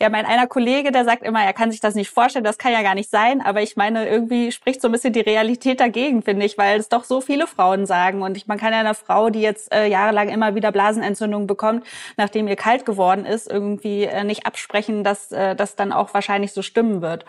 Ja, 0.00 0.08
mein 0.08 0.26
einer 0.26 0.46
Kollege, 0.46 0.90
der 0.90 1.04
sagt 1.04 1.22
immer, 1.22 1.42
er 1.44 1.52
kann 1.52 1.70
sich 1.70 1.80
das 1.80 1.94
nicht 1.94 2.10
vorstellen, 2.10 2.44
das 2.44 2.58
kann 2.58 2.72
ja 2.72 2.82
gar 2.82 2.94
nicht 2.94 3.10
sein. 3.10 3.40
Aber 3.40 3.62
ich 3.62 3.76
meine, 3.76 4.08
irgendwie 4.08 4.50
spricht 4.52 4.82
so 4.82 4.88
ein 4.88 4.92
bisschen 4.92 5.12
die 5.12 5.20
Realität 5.20 5.80
dagegen, 5.80 6.22
finde 6.22 6.44
ich, 6.44 6.58
weil 6.58 6.78
es 6.80 6.88
doch 6.88 7.04
so 7.04 7.20
viele 7.20 7.46
Frauen 7.46 7.86
sagen. 7.86 8.22
Und 8.22 8.36
ich, 8.36 8.46
man 8.46 8.58
kann 8.58 8.72
ja 8.72 8.80
einer 8.80 8.94
Frau, 8.94 9.30
die 9.30 9.40
jetzt 9.40 9.72
äh, 9.72 9.86
jahrelang 9.86 10.28
immer 10.28 10.54
wieder 10.54 10.72
Blasenentzündung 10.72 11.46
bekommt, 11.46 11.86
nachdem 12.16 12.48
ihr 12.48 12.56
kalt 12.56 12.84
geworden 12.84 13.24
ist, 13.24 13.50
irgendwie 13.50 14.04
äh, 14.04 14.24
nicht 14.24 14.46
absprechen, 14.46 15.04
dass 15.04 15.30
äh, 15.32 15.54
das 15.54 15.76
dann 15.76 15.92
auch 15.92 16.14
wahrscheinlich 16.14 16.52
so 16.52 16.62
stimmen 16.62 17.00
wird. 17.00 17.24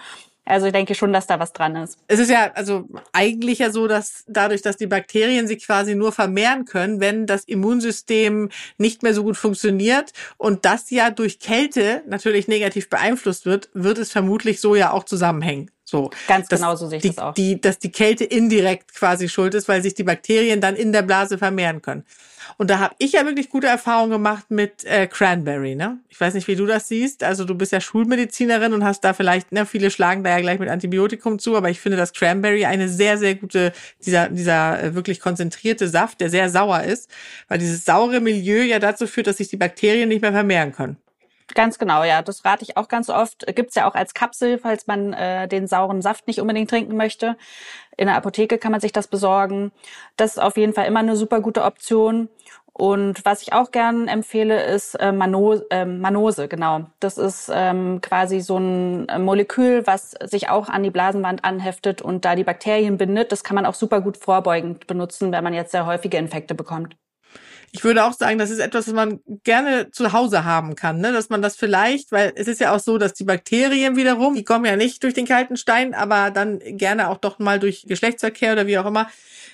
Also 0.46 0.68
ich 0.68 0.74
denke 0.74 0.94
schon, 0.94 1.14
dass 1.14 1.28
da 1.28 1.40
was 1.40 1.54
dran 1.54 1.76
ist. 1.78 1.98
Es 2.08 2.20
ist 2.20 2.30
ja 2.30 2.52
also 2.54 2.88
eigentlich 3.14 3.60
ja 3.60 3.72
so, 3.72 3.88
dass 3.88 4.26
dadurch, 4.28 4.62
dass 4.62 4.76
die 4.76 4.88
Bakterien 4.88 5.48
sich 5.48 5.66
quasi 5.66 5.96
nur 5.96 6.12
vermehren 6.12 6.66
können, 6.66 7.00
wenn 7.00 7.26
das 7.26 7.46
Immunsystem 7.46 8.50
nicht 8.78 9.04
mehr 9.04 9.14
so 9.14 9.24
gut 9.24 9.38
funktioniert 9.38 10.12
und 10.38 10.66
das 10.66 10.90
ja 10.90 11.12
durch 11.12 11.40
Kälte 11.40 12.04
natürlich 12.08 12.48
negativ 12.48 12.90
beeinflusst 12.90 13.46
wird, 13.46 13.70
wird 13.74 13.98
es 13.98 14.12
vermutlich 14.12 14.60
so 14.60 14.76
ja 14.76 14.92
auch 14.92 15.06
zusammenhängen. 15.06 15.72
So. 15.86 16.10
Ganz 16.28 16.48
genau 16.48 16.76
so 16.76 16.88
sehe 16.88 16.98
ich 16.98 17.02
die, 17.02 17.10
das 17.10 17.18
auch. 17.20 17.34
Die, 17.34 17.60
dass 17.60 17.78
die 17.78 17.92
Kälte 17.92 18.24
indirekt 18.24 18.94
quasi 18.94 19.28
schuld 19.28 19.54
ist, 19.54 19.68
weil 19.68 19.82
sich 19.84 19.94
die 19.94 20.04
Bakterien 20.04 20.62
dann 20.62 20.76
in 20.76 20.94
der 20.94 21.02
Blase 21.02 21.38
vermehren 21.38 21.82
können. 21.82 22.06
Und 22.58 22.70
da 22.70 22.80
habe 22.80 22.96
ich 23.00 23.14
ja 23.14 23.26
wirklich 23.26 23.50
gute 23.50 23.68
Erfahrungen 23.68 24.12
gemacht 24.12 24.46
mit 24.50 24.84
äh, 24.86 25.08
Cranberry. 25.08 25.76
Ne? 25.76 26.00
Ich 26.10 26.20
weiß 26.20 26.34
nicht, 26.34 26.48
wie 26.48 26.56
du 26.56 26.66
das 26.66 26.88
siehst. 26.88 27.24
Also 27.24 27.46
du 27.46 27.56
bist 27.56 27.72
ja 27.72 27.82
Schulmedizinerin 27.82 28.74
und 28.74 28.84
hast 28.84 29.02
da 29.04 29.14
vielleicht, 29.14 29.52
ne, 29.52 29.66
viele 29.66 29.92
schlagen 29.92 30.24
da 30.24 30.32
ja 30.32 30.40
gleich 30.40 30.60
mit 30.60 30.70
Antibiotikum 30.70 31.40
zu, 31.40 31.56
aber 31.56 31.70
ich 31.70 31.80
finde, 31.80 31.98
dass 31.98 32.14
Cranberry 32.14 32.66
eine 32.66 32.90
sehr, 32.90 33.18
sehr 33.18 33.36
gute, 33.36 33.74
dieser, 34.06 34.30
dieser 34.30 34.82
äh, 34.82 34.96
wirklich 34.96 35.20
konzentrierte 35.20 35.88
Saft, 35.88 36.22
der 36.22 36.30
sehr 36.30 36.50
sauer 36.50 36.84
ist, 36.84 37.10
weil 37.48 37.60
dieses 37.60 37.86
saure 37.86 38.20
Milieu 38.20 38.64
ja 38.64 38.80
dazu 38.80 39.08
führt, 39.08 39.28
dass 39.28 39.38
sich 39.38 39.50
die 39.50 39.58
Bakterien 39.58 40.10
nicht 40.10 40.22
mehr 40.22 40.32
vermehren 40.32 40.72
können. 40.72 40.98
Ganz 41.54 41.78
genau, 41.78 42.04
ja. 42.04 42.22
Das 42.22 42.46
rate 42.46 42.64
ich 42.64 42.78
auch 42.78 42.88
ganz 42.88 43.10
oft. 43.10 43.46
Gibt's 43.56 43.76
ja 43.76 43.88
auch 43.88 43.96
als 43.96 44.14
Kapsel, 44.14 44.58
falls 44.58 44.88
man 44.88 45.14
äh, 45.14 45.48
den 45.48 45.68
sauren 45.68 46.02
Saft 46.02 46.28
nicht 46.28 46.40
unbedingt 46.40 46.70
trinken 46.70 46.96
möchte. 46.96 47.38
In 47.98 48.08
der 48.08 48.16
Apotheke 48.16 48.58
kann 48.58 48.72
man 48.72 48.82
sich 48.82 48.92
das 48.92 49.08
besorgen. 49.08 49.72
Das 50.18 50.32
ist 50.32 50.40
auf 50.40 50.58
jeden 50.58 50.74
Fall 50.74 50.88
immer 50.88 51.00
eine 51.00 51.16
super 51.16 51.42
gute 51.42 51.64
Option. 51.64 52.30
Und 52.76 53.24
was 53.24 53.44
ich 53.44 53.54
auch 53.54 53.70
gern 53.70 54.08
empfehle, 54.08 54.64
ist 54.64 54.96
äh, 54.96 55.12
Manose, 55.12 55.66
äh, 55.70 55.86
Manose, 55.86 56.48
genau. 56.48 56.88
Das 57.00 57.20
ist 57.20 57.52
ähm, 57.54 58.02
quasi 58.02 58.42
so 58.42 58.58
ein 58.58 59.06
Molekül, 59.24 59.86
was 59.86 60.12
sich 60.24 60.50
auch 60.50 60.70
an 60.70 60.82
die 60.82 60.90
Blasenwand 60.90 61.44
anheftet 61.46 62.02
und 62.02 62.26
da 62.26 62.36
die 62.36 62.44
Bakterien 62.44 62.98
bindet. 62.98 63.32
Das 63.32 63.44
kann 63.44 63.54
man 63.56 63.68
auch 63.68 63.76
super 63.76 64.02
gut 64.02 64.18
vorbeugend 64.18 64.88
benutzen, 64.88 65.32
wenn 65.32 65.44
man 65.44 65.54
jetzt 65.54 65.72
sehr 65.72 65.86
häufige 65.86 66.18
Infekte 66.18 66.56
bekommt. 66.56 66.96
Ich 67.76 67.84
würde 67.84 68.06
auch 68.06 68.14
sagen, 68.14 68.38
das 68.38 68.52
ist 68.52 68.60
etwas, 68.60 68.88
was 68.88 68.94
man 68.94 69.20
gerne 69.44 69.90
zu 69.90 70.14
Hause 70.14 70.46
haben 70.46 70.76
kann, 70.76 71.00
ne? 71.02 71.12
dass 71.12 71.30
man 71.30 71.42
das 71.42 71.56
vielleicht, 71.56 72.12
weil 72.12 72.32
es 72.36 72.48
ist 72.48 72.60
ja 72.60 72.76
auch 72.76 72.80
so, 72.80 73.00
dass 73.00 73.16
die 73.16 73.24
Bakterien 73.24 73.96
wiederum, 73.96 74.36
die 74.36 74.44
kommen 74.44 74.66
ja 74.66 74.76
nicht 74.76 75.02
durch 75.02 75.16
den 75.16 75.26
kalten 75.26 75.58
Stein, 75.58 75.96
aber 75.96 76.30
dann 76.30 76.60
gerne 76.60 77.10
auch 77.10 77.18
doch 77.18 77.40
mal 77.40 77.60
durch 77.60 77.86
Geschlechtsverkehr 77.88 78.54
oder 78.54 78.68
wie 78.68 78.78
auch 78.78 78.86
immer, 78.86 79.10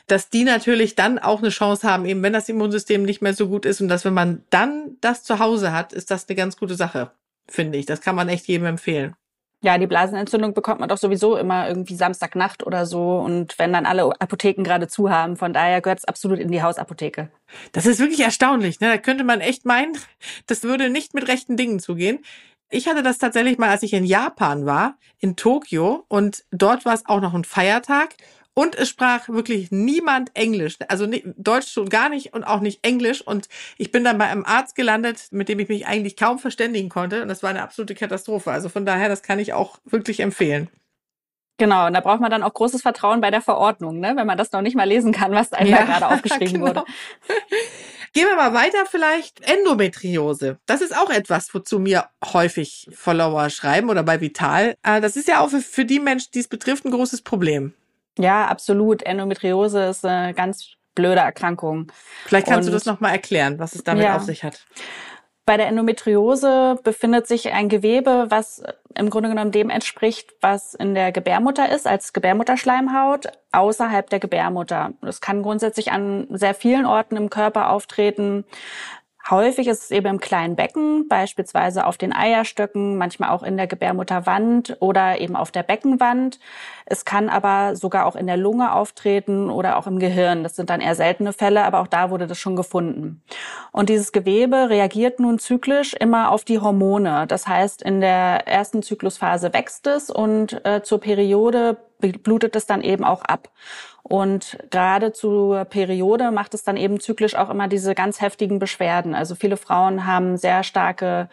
dass 0.08 0.30
die 0.30 0.44
natürlich 0.44 0.96
dann 0.96 1.18
auch 1.18 1.40
eine 1.40 1.50
Chance 1.50 1.88
haben, 1.88 2.06
eben 2.06 2.22
wenn 2.22 2.34
das 2.34 2.50
Immunsystem 2.50 3.04
nicht 3.04 3.22
mehr 3.22 3.34
so 3.34 3.48
gut 3.48 3.66
ist 3.66 3.80
und 3.80 3.88
dass 3.88 4.04
wenn 4.04 4.14
man 4.14 4.44
dann 4.50 4.98
das 5.00 5.24
zu 5.24 5.40
Hause 5.40 5.72
hat, 5.72 5.94
ist 5.94 6.12
das 6.12 6.28
eine 6.28 6.36
ganz 6.36 6.58
gute 6.58 6.76
Sache, 6.76 7.12
finde 7.48 7.78
ich. 7.78 7.86
Das 7.86 8.02
kann 8.02 8.16
man 8.16 8.28
echt 8.28 8.48
jedem 8.50 8.66
empfehlen. 8.66 9.16
Ja, 9.62 9.78
die 9.78 9.88
Blasenentzündung 9.88 10.54
bekommt 10.54 10.80
man 10.80 10.88
doch 10.88 10.98
sowieso 10.98 11.36
immer 11.36 11.68
irgendwie 11.68 11.96
Samstagnacht 11.96 12.66
oder 12.66 12.86
so 12.86 13.20
und 13.20 13.60
wenn 13.60 13.74
dann 13.74 13.86
alle 13.86 14.10
Apotheken 14.20 14.64
gerade 14.64 14.88
zu 14.88 15.10
haben. 15.10 15.36
Von 15.36 15.52
daher 15.52 15.82
gehört 15.82 16.00
es 16.00 16.06
absolut 16.06 16.40
in 16.40 16.50
die 16.50 16.64
Hausapotheke. 16.64 17.30
Das 17.74 17.86
ist 17.86 18.00
wirklich 18.00 18.22
erstaunlich. 18.22 18.80
Ne? 18.80 18.88
Da 18.88 18.98
könnte 18.98 19.26
man 19.26 19.42
echt 19.42 19.66
meinen, 19.66 19.98
das 20.48 20.64
würde 20.64 20.90
nicht 20.90 21.14
mit 21.14 21.28
rechten 21.28 21.58
Dingen 21.58 21.80
zugehen. 21.80 22.20
Ich 22.70 22.88
hatte 22.88 23.04
das 23.04 23.18
tatsächlich 23.18 23.58
mal, 23.58 23.70
als 23.70 23.84
ich 23.84 23.94
in 23.94 24.06
Japan 24.06 24.66
war, 24.66 24.98
in 25.18 25.36
Tokio 25.36 26.06
und 26.08 26.46
dort 26.52 26.86
war 26.86 26.94
es 26.94 27.06
auch 27.08 27.20
noch 27.20 27.34
ein 27.34 27.44
Feiertag 27.44 28.16
und 28.60 28.76
es 28.76 28.90
sprach 28.90 29.30
wirklich 29.30 29.72
niemand 29.72 30.32
Englisch. 30.34 30.76
Also 30.90 31.08
Deutsch 31.38 31.72
schon 31.72 31.88
gar 31.88 32.10
nicht 32.10 32.34
und 32.34 32.44
auch 32.44 32.60
nicht 32.60 32.86
Englisch. 32.86 33.22
Und 33.22 33.48
ich 33.78 33.94
bin 33.94 34.04
dann 34.04 34.18
bei 34.18 34.26
einem 34.26 34.44
Arzt 34.44 34.76
gelandet, 34.76 35.28
mit 35.32 35.48
dem 35.48 35.60
ich 35.60 35.70
mich 35.70 35.88
eigentlich 35.88 36.18
kaum 36.18 36.40
verständigen 36.40 36.90
konnte. 36.90 37.22
Und 37.22 37.30
das 37.30 37.42
war 37.42 37.52
eine 37.52 37.62
absolute 37.62 37.96
Katastrophe. 37.96 38.52
Also 38.52 38.68
von 38.68 38.86
daher, 38.86 39.08
das 39.08 39.24
kann 39.24 39.40
ich 39.40 39.54
auch 39.54 39.78
wirklich 39.86 40.20
empfehlen. 40.20 40.68
Genau, 41.58 41.88
und 41.88 41.94
da 41.94 42.02
braucht 42.02 42.20
man 42.20 42.32
dann 42.32 42.44
auch 42.44 42.54
großes 42.54 42.82
Vertrauen 42.82 43.22
bei 43.22 43.32
der 43.32 43.42
Verordnung, 43.42 44.02
ne? 44.02 44.14
wenn 44.18 44.28
man 44.28 44.38
das 44.38 44.52
noch 44.52 44.62
nicht 44.62 44.76
mal 44.76 44.88
lesen 44.88 45.14
kann, 45.14 45.32
was 45.32 45.54
einem 45.54 45.70
ja, 45.70 45.78
da 45.78 45.84
gerade 45.86 46.08
aufgeschrieben 46.08 46.54
genau. 46.56 46.68
wurde. 46.68 46.84
Gehen 48.14 48.28
wir 48.28 48.36
mal 48.36 48.54
weiter 48.54 48.86
vielleicht. 48.90 49.40
Endometriose. 49.50 50.58
Das 50.66 50.82
ist 50.82 50.98
auch 50.98 51.12
etwas, 51.12 51.54
wozu 51.54 51.80
mir 51.80 52.10
häufig 52.34 52.90
Follower 52.94 53.50
schreiben 53.50 53.90
oder 53.90 54.04
bei 54.04 54.20
Vital. 54.20 54.76
Äh, 54.84 55.00
das 55.00 55.16
ist 55.16 55.30
ja 55.30 55.40
auch 55.40 55.50
für 55.50 55.86
die 55.86 56.00
Menschen, 56.00 56.32
die 56.34 56.40
es 56.40 56.50
betrifft, 56.50 56.84
ein 56.84 56.92
großes 56.92 57.22
Problem. 57.22 57.74
Ja, 58.20 58.48
absolut. 58.48 59.02
Endometriose 59.04 59.86
ist 59.86 60.06
eine 60.06 60.34
ganz 60.34 60.74
blöde 60.94 61.22
Erkrankung. 61.22 61.92
Vielleicht 62.26 62.48
kannst 62.48 62.68
Und, 62.68 62.74
du 62.74 62.78
das 62.78 62.86
nochmal 62.86 63.14
erklären, 63.14 63.58
was 63.60 63.74
es 63.74 63.84
damit 63.84 64.04
ja. 64.04 64.18
auf 64.18 64.24
sich 64.24 64.44
hat. 64.44 64.66
Bei 65.46 65.58
der 65.58 65.68
Endometriose 65.68 66.78
befindet 66.84 67.26
sich 67.26 67.52
ein 67.52 67.70
Gewebe, 67.70 68.28
was 68.30 68.62
im 68.94 69.10
Grunde 69.10 69.30
genommen 69.30 69.52
dem 69.52 69.72
entspricht, 69.72 70.32
was 70.42 70.76
in 70.76 70.94
der 70.94 71.12
Gebärmutter 71.12 71.74
ist, 71.74 71.88
als 71.88 72.14
Gebärmutterschleimhaut 72.14 73.32
außerhalb 73.52 74.10
der 74.10 74.20
Gebärmutter. 74.20 74.92
Das 75.02 75.22
kann 75.22 75.42
grundsätzlich 75.42 75.92
an 75.92 76.28
sehr 76.30 76.54
vielen 76.54 76.86
Orten 76.86 77.16
im 77.16 77.32
Körper 77.32 77.72
auftreten. 77.72 78.46
Häufig 79.30 79.68
ist 79.68 79.84
es 79.84 79.92
eben 79.92 80.08
im 80.08 80.20
kleinen 80.20 80.56
Becken, 80.56 81.08
beispielsweise 81.08 81.86
auf 81.86 81.98
den 81.98 82.14
Eierstöcken, 82.14 82.98
manchmal 82.98 83.30
auch 83.30 83.44
in 83.44 83.58
der 83.58 83.68
Gebärmutterwand 83.68 84.78
oder 84.80 85.22
eben 85.22 85.36
auf 85.36 85.52
der 85.52 85.62
Beckenwand. 85.62 86.40
Es 86.86 87.06
kann 87.06 87.30
aber 87.30 87.76
sogar 87.76 88.08
auch 88.08 88.16
in 88.16 88.26
der 88.26 88.38
Lunge 88.38 88.74
auftreten 88.74 89.52
oder 89.52 89.78
auch 89.78 89.86
im 89.86 90.00
Gehirn. 90.00 90.42
Das 90.42 90.56
sind 90.56 90.72
dann 90.72 90.82
eher 90.82 90.96
seltene 90.96 91.32
Fälle, 91.32 91.64
aber 91.64 91.82
auch 91.82 91.88
da 91.88 92.10
wurde 92.10 92.26
das 92.26 92.40
schon 92.40 92.56
gefunden. 92.56 93.22
Und 93.72 93.90
dieses 93.90 94.12
Gewebe 94.12 94.70
reagiert 94.70 95.20
nun 95.20 95.38
zyklisch 95.38 95.94
immer 95.94 96.32
auf 96.32 96.44
die 96.44 96.60
Hormone. 96.60 97.28
Das 97.28 97.48
heißt, 97.48 97.84
in 97.84 98.02
der 98.02 98.48
ersten 98.48 98.82
Zyklusphase 98.82 99.54
wächst 99.54 99.86
es 99.86 100.10
und 100.10 100.66
äh, 100.66 100.82
zur 100.82 101.00
Periode 101.00 101.78
blutet 102.00 102.56
es 102.56 102.66
dann 102.66 102.82
eben 102.82 103.04
auch 103.04 103.22
ab. 103.24 103.50
Und 104.10 104.58
gerade 104.72 105.14
zur 105.14 105.66
Periode 105.66 106.32
macht 106.32 106.56
es 106.56 106.64
dann 106.64 106.78
eben 106.78 107.00
zyklisch 107.00 107.36
auch 107.36 107.52
immer 107.52 107.68
diese 107.68 107.94
ganz 107.94 108.22
heftigen 108.22 108.58
Beschwerden. 108.58 109.14
Also 109.14 109.36
viele 109.36 109.56
Frauen 109.56 110.08
haben 110.08 110.36
sehr 110.36 110.64
starke 110.64 111.30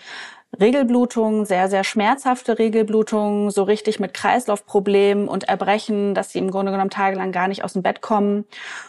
Regelblutungen, 0.61 1.47
sehr, 1.47 1.69
sehr 1.69 1.85
schmerzhafte 1.85 2.59
Regelblutungen, 2.59 3.51
so 3.51 3.63
richtig 3.63 3.99
mit 3.99 4.13
Kreislaufproblemen 4.13 5.27
und 5.27 5.45
Erbrechen, 5.45 6.15
dass 6.15 6.33
sie 6.33 6.39
im 6.39 6.51
Grunde 6.51 6.71
genommen 6.71 6.91
tagelang 6.91 7.33
gar 7.33 7.49
nicht 7.49 7.65
aus 7.65 7.73
dem 7.73 7.83
Bett 7.83 8.03
kommen 8.03 8.45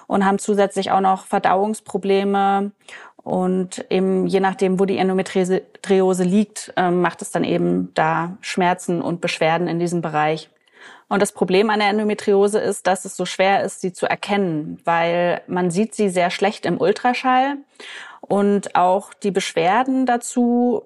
und 0.05 0.25
haben 0.25 0.37
zusätzlich 0.37 0.91
auch 0.91 1.01
noch 1.01 1.25
Verdauungsprobleme. 1.25 2.71
Und 3.23 3.85
eben 3.89 4.27
je 4.27 4.41
nachdem, 4.41 4.79
wo 4.79 4.85
die 4.85 4.97
Endometriose 4.97 6.23
liegt, 6.23 6.73
ähm, 6.75 7.01
macht 7.01 7.21
es 7.21 7.31
dann 7.31 7.45
eben 7.45 7.93
da 7.93 8.37
Schmerzen 8.41 9.01
und 9.01 9.21
Beschwerden 9.21 9.67
in 9.69 9.79
diesem 9.79 10.01
Bereich. 10.01 10.49
Und 11.09 11.21
das 11.21 11.31
Problem 11.31 11.69
an 11.69 11.79
der 11.79 11.89
Endometriose 11.89 12.59
ist, 12.59 12.85
dass 12.85 13.05
es 13.05 13.15
so 13.15 13.25
schwer 13.25 13.63
ist, 13.63 13.81
sie 13.81 13.93
zu 13.93 14.05
erkennen, 14.05 14.79
weil 14.83 15.41
man 15.47 15.71
sieht 15.71 15.95
sie 15.95 16.09
sehr 16.09 16.29
schlecht 16.29 16.65
im 16.65 16.79
Ultraschall 16.81 17.57
und 18.21 18.75
auch 18.75 19.13
die 19.13 19.31
Beschwerden 19.31 20.05
dazu 20.05 20.83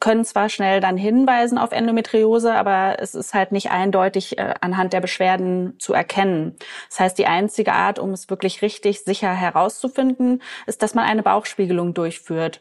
können 0.00 0.24
zwar 0.26 0.50
schnell 0.50 0.80
dann 0.80 0.98
hinweisen 0.98 1.56
auf 1.56 1.72
Endometriose, 1.72 2.54
aber 2.54 2.96
es 2.98 3.14
ist 3.14 3.32
halt 3.32 3.52
nicht 3.52 3.70
eindeutig 3.70 4.36
äh, 4.36 4.52
anhand 4.60 4.92
der 4.92 5.00
Beschwerden 5.00 5.78
zu 5.78 5.94
erkennen. 5.94 6.56
Das 6.90 7.00
heißt, 7.00 7.18
die 7.18 7.26
einzige 7.26 7.72
Art, 7.72 7.98
um 7.98 8.10
es 8.10 8.28
wirklich 8.28 8.60
richtig 8.60 9.02
sicher 9.04 9.32
herauszufinden, 9.32 10.42
ist, 10.66 10.82
dass 10.82 10.94
man 10.94 11.06
eine 11.06 11.22
Bauchspiegelung 11.22 11.94
durchführt. 11.94 12.60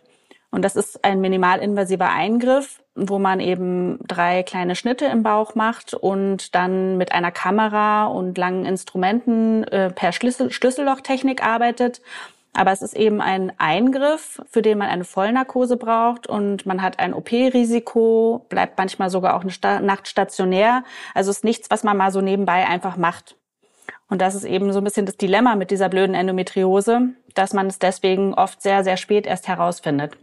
Und 0.51 0.63
das 0.63 0.77
ist 0.77 1.03
ein 1.03 1.19
minimalinvasiver 1.19 2.09
Eingriff, 2.09 2.82
wo 2.95 3.17
man 3.19 3.39
eben 3.39 3.99
drei 4.07 4.43
kleine 4.43 4.75
Schnitte 4.75 5.05
im 5.05 5.23
Bauch 5.23 5.55
macht 5.55 5.93
und 5.93 6.53
dann 6.53 6.97
mit 6.97 7.11
einer 7.11 7.31
Kamera 7.31 8.05
und 8.05 8.37
langen 8.37 8.65
Instrumenten 8.65 9.63
äh, 9.65 9.89
per 9.89 10.11
Schlüssel 10.11 10.51
Schlüssellochtechnik 10.51 11.43
arbeitet. 11.43 12.01
Aber 12.55 12.71
es 12.71 12.83
ist 12.83 12.95
eben 12.95 13.19
ein 13.19 13.51
Eingriff, 13.57 14.39
für 14.47 14.61
den 14.61 14.77
man 14.77 14.89
eine 14.89 15.05
Vollnarkose 15.05 15.75
braucht 15.75 16.27
und 16.27 16.67
man 16.67 16.83
hat 16.83 16.99
ein 16.99 17.15
OP-Risiko, 17.15 18.45
bleibt 18.47 18.77
manchmal 18.77 19.09
sogar 19.09 19.35
auch 19.35 19.41
eine 19.41 19.49
Sta 19.49 19.79
Nacht 19.79 20.07
stationär. 20.07 20.83
Also 21.15 21.31
es 21.31 21.37
ist 21.37 21.43
nichts, 21.43 21.71
was 21.71 21.83
man 21.83 21.97
mal 21.97 22.11
so 22.11 22.21
nebenbei 22.21 22.67
einfach 22.67 22.95
macht. 22.95 23.35
Und 24.07 24.21
das 24.21 24.35
ist 24.35 24.43
eben 24.43 24.71
so 24.71 24.79
ein 24.79 24.83
bisschen 24.83 25.07
das 25.07 25.17
Dilemma 25.17 25.55
mit 25.55 25.71
dieser 25.71 25.89
blöden 25.89 26.13
Endometriose, 26.13 27.09
dass 27.33 27.53
man 27.53 27.65
es 27.65 27.79
deswegen 27.79 28.35
oft 28.35 28.61
sehr, 28.61 28.83
sehr 28.83 28.97
spät 28.97 29.25
erst 29.25 29.47
herausfindet. 29.47 30.15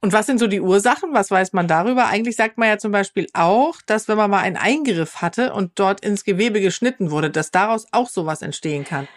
Und 0.00 0.12
was 0.12 0.26
sind 0.26 0.38
so 0.38 0.46
die 0.46 0.60
Ursachen? 0.60 1.12
Was 1.12 1.30
weiß 1.30 1.52
man 1.52 1.66
darüber? 1.66 2.06
Eigentlich 2.06 2.36
sagt 2.36 2.56
man 2.56 2.68
ja 2.68 2.78
zum 2.78 2.92
Beispiel 2.92 3.26
auch, 3.32 3.76
dass 3.86 4.06
wenn 4.06 4.16
man 4.16 4.30
mal 4.30 4.40
einen 4.40 4.56
Eingriff 4.56 5.22
hatte 5.22 5.52
und 5.52 5.72
dort 5.74 6.00
ins 6.00 6.24
Gewebe 6.24 6.60
geschnitten 6.60 7.10
wurde, 7.10 7.30
dass 7.30 7.50
daraus 7.50 7.86
auch 7.90 8.08
sowas 8.08 8.42
entstehen 8.42 8.84
kann. 8.84 9.08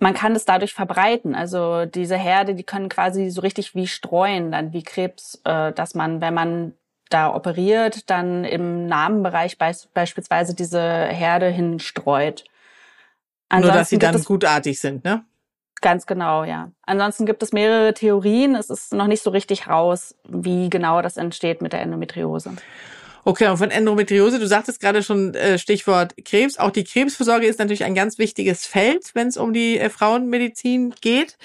Man 0.00 0.14
kann 0.14 0.34
es 0.34 0.44
dadurch 0.44 0.74
verbreiten. 0.74 1.36
Also 1.36 1.86
diese 1.86 2.16
Herde, 2.16 2.56
die 2.56 2.64
können 2.64 2.88
quasi 2.88 3.30
so 3.30 3.42
richtig 3.42 3.76
wie 3.76 3.86
streuen, 3.86 4.50
dann 4.50 4.72
wie 4.72 4.82
Krebs, 4.82 5.40
äh, 5.44 5.72
dass 5.72 5.94
man, 5.94 6.20
wenn 6.20 6.34
man 6.34 6.74
da 7.10 7.32
operiert, 7.32 8.10
dann 8.10 8.44
im 8.44 8.86
Namenbereich 8.86 9.56
beispielsweise 9.58 10.54
diese 10.54 10.80
Herde 10.80 11.48
hinstreut. 11.48 12.44
Ansonsten 13.48 13.72
Nur, 13.72 13.78
dass 13.78 13.88
sie 13.90 13.98
dann 13.98 14.24
gutartig 14.24 14.80
sind, 14.80 15.04
ne? 15.04 15.24
Ganz 15.84 16.06
genau, 16.06 16.44
ja. 16.44 16.70
Ansonsten 16.86 17.26
gibt 17.26 17.42
es 17.42 17.52
mehrere 17.52 17.92
Theorien. 17.92 18.54
Es 18.54 18.70
ist 18.70 18.94
noch 18.94 19.06
nicht 19.06 19.22
so 19.22 19.28
richtig 19.28 19.66
raus, 19.68 20.14
wie 20.26 20.70
genau 20.70 21.02
das 21.02 21.18
entsteht 21.18 21.60
mit 21.60 21.74
der 21.74 21.82
Endometriose. 21.82 22.52
Okay, 23.24 23.48
und 23.48 23.58
von 23.58 23.70
Endometriose, 23.70 24.38
du 24.38 24.46
sagtest 24.46 24.80
gerade 24.80 25.02
schon 25.02 25.34
äh, 25.34 25.58
Stichwort 25.58 26.14
Krebs. 26.24 26.56
Auch 26.58 26.70
die 26.70 26.84
Krebsvorsorge 26.84 27.46
ist 27.46 27.58
natürlich 27.58 27.84
ein 27.84 27.94
ganz 27.94 28.16
wichtiges 28.16 28.64
Feld, 28.64 29.10
wenn 29.12 29.28
es 29.28 29.36
um 29.36 29.52
die 29.52 29.78
äh, 29.78 29.90
Frauenmedizin 29.90 30.94
geht. 31.02 31.36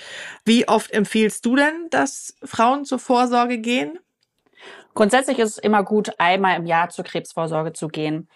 Wie 0.45 0.69
oft 0.69 0.89
empfiehlst 0.91 1.45
du 1.45 1.57
denn, 1.57 1.87
dass 1.89 2.33
Frauen 2.41 2.85
zur 2.85 2.99
Vorsorge 2.99 3.57
gehen? 3.57 3.99
Grundsätzlich 4.93 5.37
ist 5.39 5.49
es 5.49 5.57
immer 5.57 5.83
gut, 5.83 6.13
einmal 6.17 6.55
im 6.55 6.65
Jahr 6.65 6.87
zur 6.87 7.03
Krebsvorsorge 7.03 7.73
zu 7.73 7.89
gehen 7.89 8.29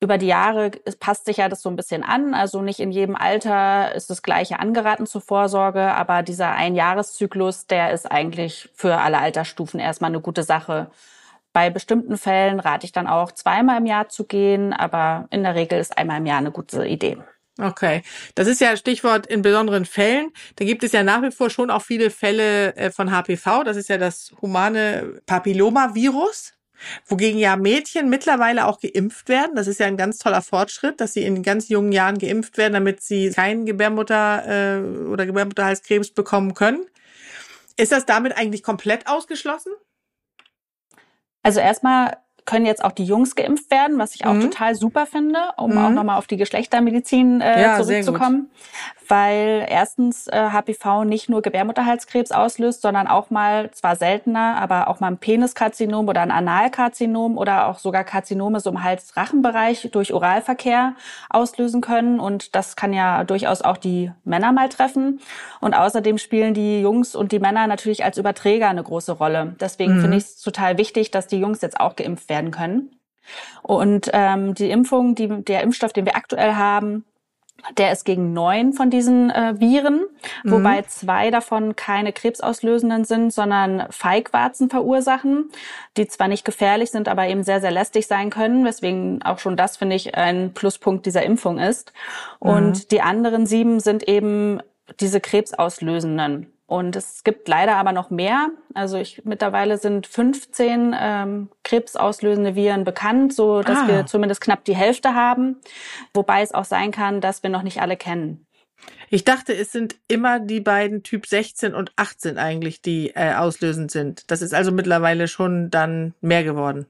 über 0.00 0.16
die 0.16 0.26
Jahre 0.26 0.70
passt 0.98 1.26
sich 1.26 1.36
ja 1.36 1.48
das 1.48 1.60
so 1.60 1.68
ein 1.68 1.76
bisschen 1.76 2.02
an. 2.02 2.32
Also 2.32 2.62
nicht 2.62 2.80
in 2.80 2.90
jedem 2.90 3.16
Alter 3.16 3.94
ist 3.94 4.08
das 4.08 4.22
Gleiche 4.22 4.58
angeraten 4.58 5.06
zur 5.06 5.20
Vorsorge, 5.20 5.82
aber 5.94 6.22
dieser 6.22 6.52
Einjahreszyklus, 6.52 7.66
der 7.66 7.92
ist 7.92 8.10
eigentlich 8.10 8.70
für 8.74 8.96
alle 8.96 9.18
Altersstufen 9.18 9.78
erstmal 9.78 10.10
eine 10.10 10.20
gute 10.20 10.42
Sache. 10.42 10.90
Bei 11.52 11.68
bestimmten 11.68 12.16
Fällen 12.16 12.60
rate 12.60 12.86
ich 12.86 12.92
dann 12.92 13.06
auch 13.06 13.32
zweimal 13.32 13.78
im 13.78 13.86
Jahr 13.86 14.08
zu 14.08 14.24
gehen, 14.24 14.72
aber 14.72 15.26
in 15.30 15.42
der 15.42 15.54
Regel 15.54 15.78
ist 15.78 15.98
einmal 15.98 16.18
im 16.18 16.26
Jahr 16.26 16.38
eine 16.38 16.52
gute 16.52 16.86
Idee. 16.86 17.18
Okay, 17.60 18.02
das 18.36 18.46
ist 18.46 18.60
ja 18.60 18.74
Stichwort 18.76 19.26
in 19.26 19.42
besonderen 19.42 19.84
Fällen. 19.84 20.32
Da 20.56 20.64
gibt 20.64 20.82
es 20.82 20.92
ja 20.92 21.02
nach 21.02 21.20
wie 21.22 21.30
vor 21.30 21.50
schon 21.50 21.70
auch 21.70 21.82
viele 21.82 22.08
Fälle 22.08 22.74
äh, 22.76 22.90
von 22.90 23.10
HPV. 23.10 23.64
Das 23.64 23.76
ist 23.76 23.90
ja 23.90 23.98
das 23.98 24.32
humane 24.40 25.20
Papillomavirus. 25.26 26.54
Wogegen 27.06 27.38
ja 27.38 27.56
Mädchen 27.56 28.08
mittlerweile 28.08 28.66
auch 28.66 28.80
geimpft 28.80 29.28
werden. 29.28 29.56
Das 29.56 29.66
ist 29.66 29.80
ja 29.80 29.86
ein 29.86 29.96
ganz 29.96 30.18
toller 30.18 30.42
Fortschritt, 30.42 31.00
dass 31.00 31.12
sie 31.12 31.24
in 31.24 31.42
ganz 31.42 31.68
jungen 31.68 31.92
Jahren 31.92 32.18
geimpft 32.18 32.56
werden, 32.58 32.74
damit 32.74 33.02
sie 33.02 33.30
keinen 33.30 33.66
Gebärmutter- 33.66 34.46
äh, 34.46 35.06
oder 35.08 35.26
Gebärmutterhalskrebs 35.26 36.12
bekommen 36.12 36.54
können. 36.54 36.86
Ist 37.76 37.92
das 37.92 38.06
damit 38.06 38.36
eigentlich 38.36 38.62
komplett 38.62 39.06
ausgeschlossen? 39.06 39.72
Also 41.42 41.60
erstmal 41.60 42.16
können 42.50 42.66
jetzt 42.66 42.84
auch 42.84 42.90
die 42.90 43.04
Jungs 43.04 43.36
geimpft 43.36 43.70
werden, 43.70 43.98
was 43.98 44.16
ich 44.16 44.26
auch 44.26 44.34
mhm. 44.34 44.40
total 44.40 44.74
super 44.74 45.06
finde, 45.06 45.38
um 45.56 45.70
mhm. 45.70 45.78
auch 45.78 45.90
nochmal 45.90 46.18
auf 46.18 46.26
die 46.26 46.36
Geschlechtermedizin 46.36 47.40
äh, 47.40 47.62
ja, 47.62 47.80
zurückzukommen. 47.80 48.50
Weil 49.06 49.66
erstens 49.68 50.28
äh, 50.28 50.50
HPV 50.50 51.04
nicht 51.04 51.28
nur 51.28 51.42
Gebärmutterhalskrebs 51.42 52.30
auslöst, 52.30 52.82
sondern 52.82 53.08
auch 53.08 53.30
mal, 53.30 53.70
zwar 53.72 53.96
seltener, 53.96 54.56
aber 54.56 54.88
auch 54.88 55.00
mal 55.00 55.08
ein 55.08 55.18
Peniskarzinom 55.18 56.08
oder 56.08 56.22
ein 56.22 56.30
Analkarzinom 56.30 57.36
oder 57.36 57.66
auch 57.66 57.78
sogar 57.78 58.04
Karzinome 58.04 58.60
so 58.60 58.70
im 58.70 58.82
Hals-Rachenbereich 58.82 59.88
durch 59.92 60.12
Oralverkehr 60.12 60.94
auslösen 61.28 61.80
können. 61.80 62.20
Und 62.20 62.54
das 62.54 62.76
kann 62.76 62.92
ja 62.92 63.24
durchaus 63.24 63.62
auch 63.62 63.76
die 63.76 64.12
Männer 64.24 64.52
mal 64.52 64.68
treffen. 64.68 65.20
Und 65.60 65.74
außerdem 65.74 66.18
spielen 66.18 66.54
die 66.54 66.80
Jungs 66.80 67.14
und 67.14 67.32
die 67.32 67.40
Männer 67.40 67.66
natürlich 67.66 68.04
als 68.04 68.16
Überträger 68.16 68.68
eine 68.68 68.82
große 68.82 69.12
Rolle. 69.12 69.56
Deswegen 69.60 69.96
mhm. 69.96 70.00
finde 70.02 70.16
ich 70.16 70.24
es 70.24 70.40
total 70.40 70.78
wichtig, 70.78 71.10
dass 71.10 71.26
die 71.26 71.38
Jungs 71.38 71.60
jetzt 71.62 71.80
auch 71.80 71.96
geimpft 71.96 72.28
werden 72.28 72.39
werden 72.40 72.50
können. 72.50 72.90
Und 73.62 74.10
ähm, 74.12 74.54
die 74.54 74.70
Impfung, 74.70 75.14
die, 75.14 75.28
der 75.44 75.62
Impfstoff, 75.62 75.92
den 75.92 76.06
wir 76.06 76.16
aktuell 76.16 76.54
haben, 76.54 77.04
der 77.76 77.92
ist 77.92 78.04
gegen 78.04 78.32
neun 78.32 78.72
von 78.72 78.88
diesen 78.88 79.28
äh, 79.28 79.60
Viren, 79.60 80.06
mhm. 80.44 80.50
wobei 80.50 80.80
zwei 80.82 81.30
davon 81.30 81.76
keine 81.76 82.14
krebsauslösenden 82.14 83.04
sind, 83.04 83.34
sondern 83.34 83.86
Feigwarzen 83.90 84.70
verursachen, 84.70 85.50
die 85.98 86.08
zwar 86.08 86.28
nicht 86.28 86.46
gefährlich 86.46 86.90
sind, 86.90 87.06
aber 87.06 87.28
eben 87.28 87.44
sehr, 87.44 87.60
sehr 87.60 87.70
lästig 87.70 88.06
sein 88.06 88.30
können, 88.30 88.64
weswegen 88.64 89.22
auch 89.22 89.38
schon 89.38 89.58
das, 89.58 89.76
finde 89.76 89.96
ich, 89.96 90.14
ein 90.14 90.54
Pluspunkt 90.54 91.04
dieser 91.04 91.22
Impfung 91.22 91.58
ist. 91.58 91.92
Mhm. 92.42 92.50
Und 92.50 92.92
die 92.92 93.02
anderen 93.02 93.44
sieben 93.44 93.78
sind 93.78 94.08
eben 94.08 94.60
diese 94.98 95.20
krebsauslösenden. 95.20 96.50
Und 96.70 96.94
es 96.94 97.24
gibt 97.24 97.48
leider 97.48 97.74
aber 97.74 97.90
noch 97.90 98.10
mehr. 98.10 98.50
Also 98.74 98.96
ich, 98.96 99.22
mittlerweile 99.24 99.76
sind 99.76 100.06
15 100.06 100.94
ähm, 100.96 101.48
krebsauslösende 101.64 102.54
Viren 102.54 102.84
bekannt, 102.84 103.34
so 103.34 103.62
dass 103.62 103.78
ah. 103.78 103.88
wir 103.88 104.06
zumindest 104.06 104.40
knapp 104.40 104.64
die 104.64 104.76
Hälfte 104.76 105.16
haben. 105.16 105.56
Wobei 106.14 106.42
es 106.42 106.54
auch 106.54 106.64
sein 106.64 106.92
kann, 106.92 107.20
dass 107.20 107.42
wir 107.42 107.50
noch 107.50 107.64
nicht 107.64 107.82
alle 107.82 107.96
kennen. 107.96 108.46
Ich 109.08 109.24
dachte, 109.24 109.52
es 109.52 109.72
sind 109.72 109.96
immer 110.06 110.38
die 110.38 110.60
beiden 110.60 111.02
Typ 111.02 111.26
16 111.26 111.74
und 111.74 111.90
18 111.96 112.38
eigentlich, 112.38 112.80
die 112.80 113.10
äh, 113.16 113.34
auslösend 113.34 113.90
sind. 113.90 114.30
Das 114.30 114.40
ist 114.40 114.54
also 114.54 114.70
mittlerweile 114.70 115.26
schon 115.26 115.70
dann 115.70 116.14
mehr 116.20 116.44
geworden. 116.44 116.86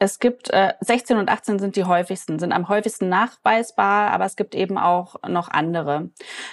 Es 0.00 0.20
gibt 0.20 0.50
äh, 0.50 0.74
16 0.80 1.18
und 1.18 1.28
18 1.28 1.58
sind 1.58 1.74
die 1.74 1.82
häufigsten, 1.82 2.38
sind 2.38 2.52
am 2.52 2.68
häufigsten 2.68 3.08
nachweisbar, 3.08 4.12
aber 4.12 4.26
es 4.26 4.36
gibt 4.36 4.54
eben 4.54 4.78
auch 4.78 5.16
noch 5.26 5.48
andere. 5.48 6.10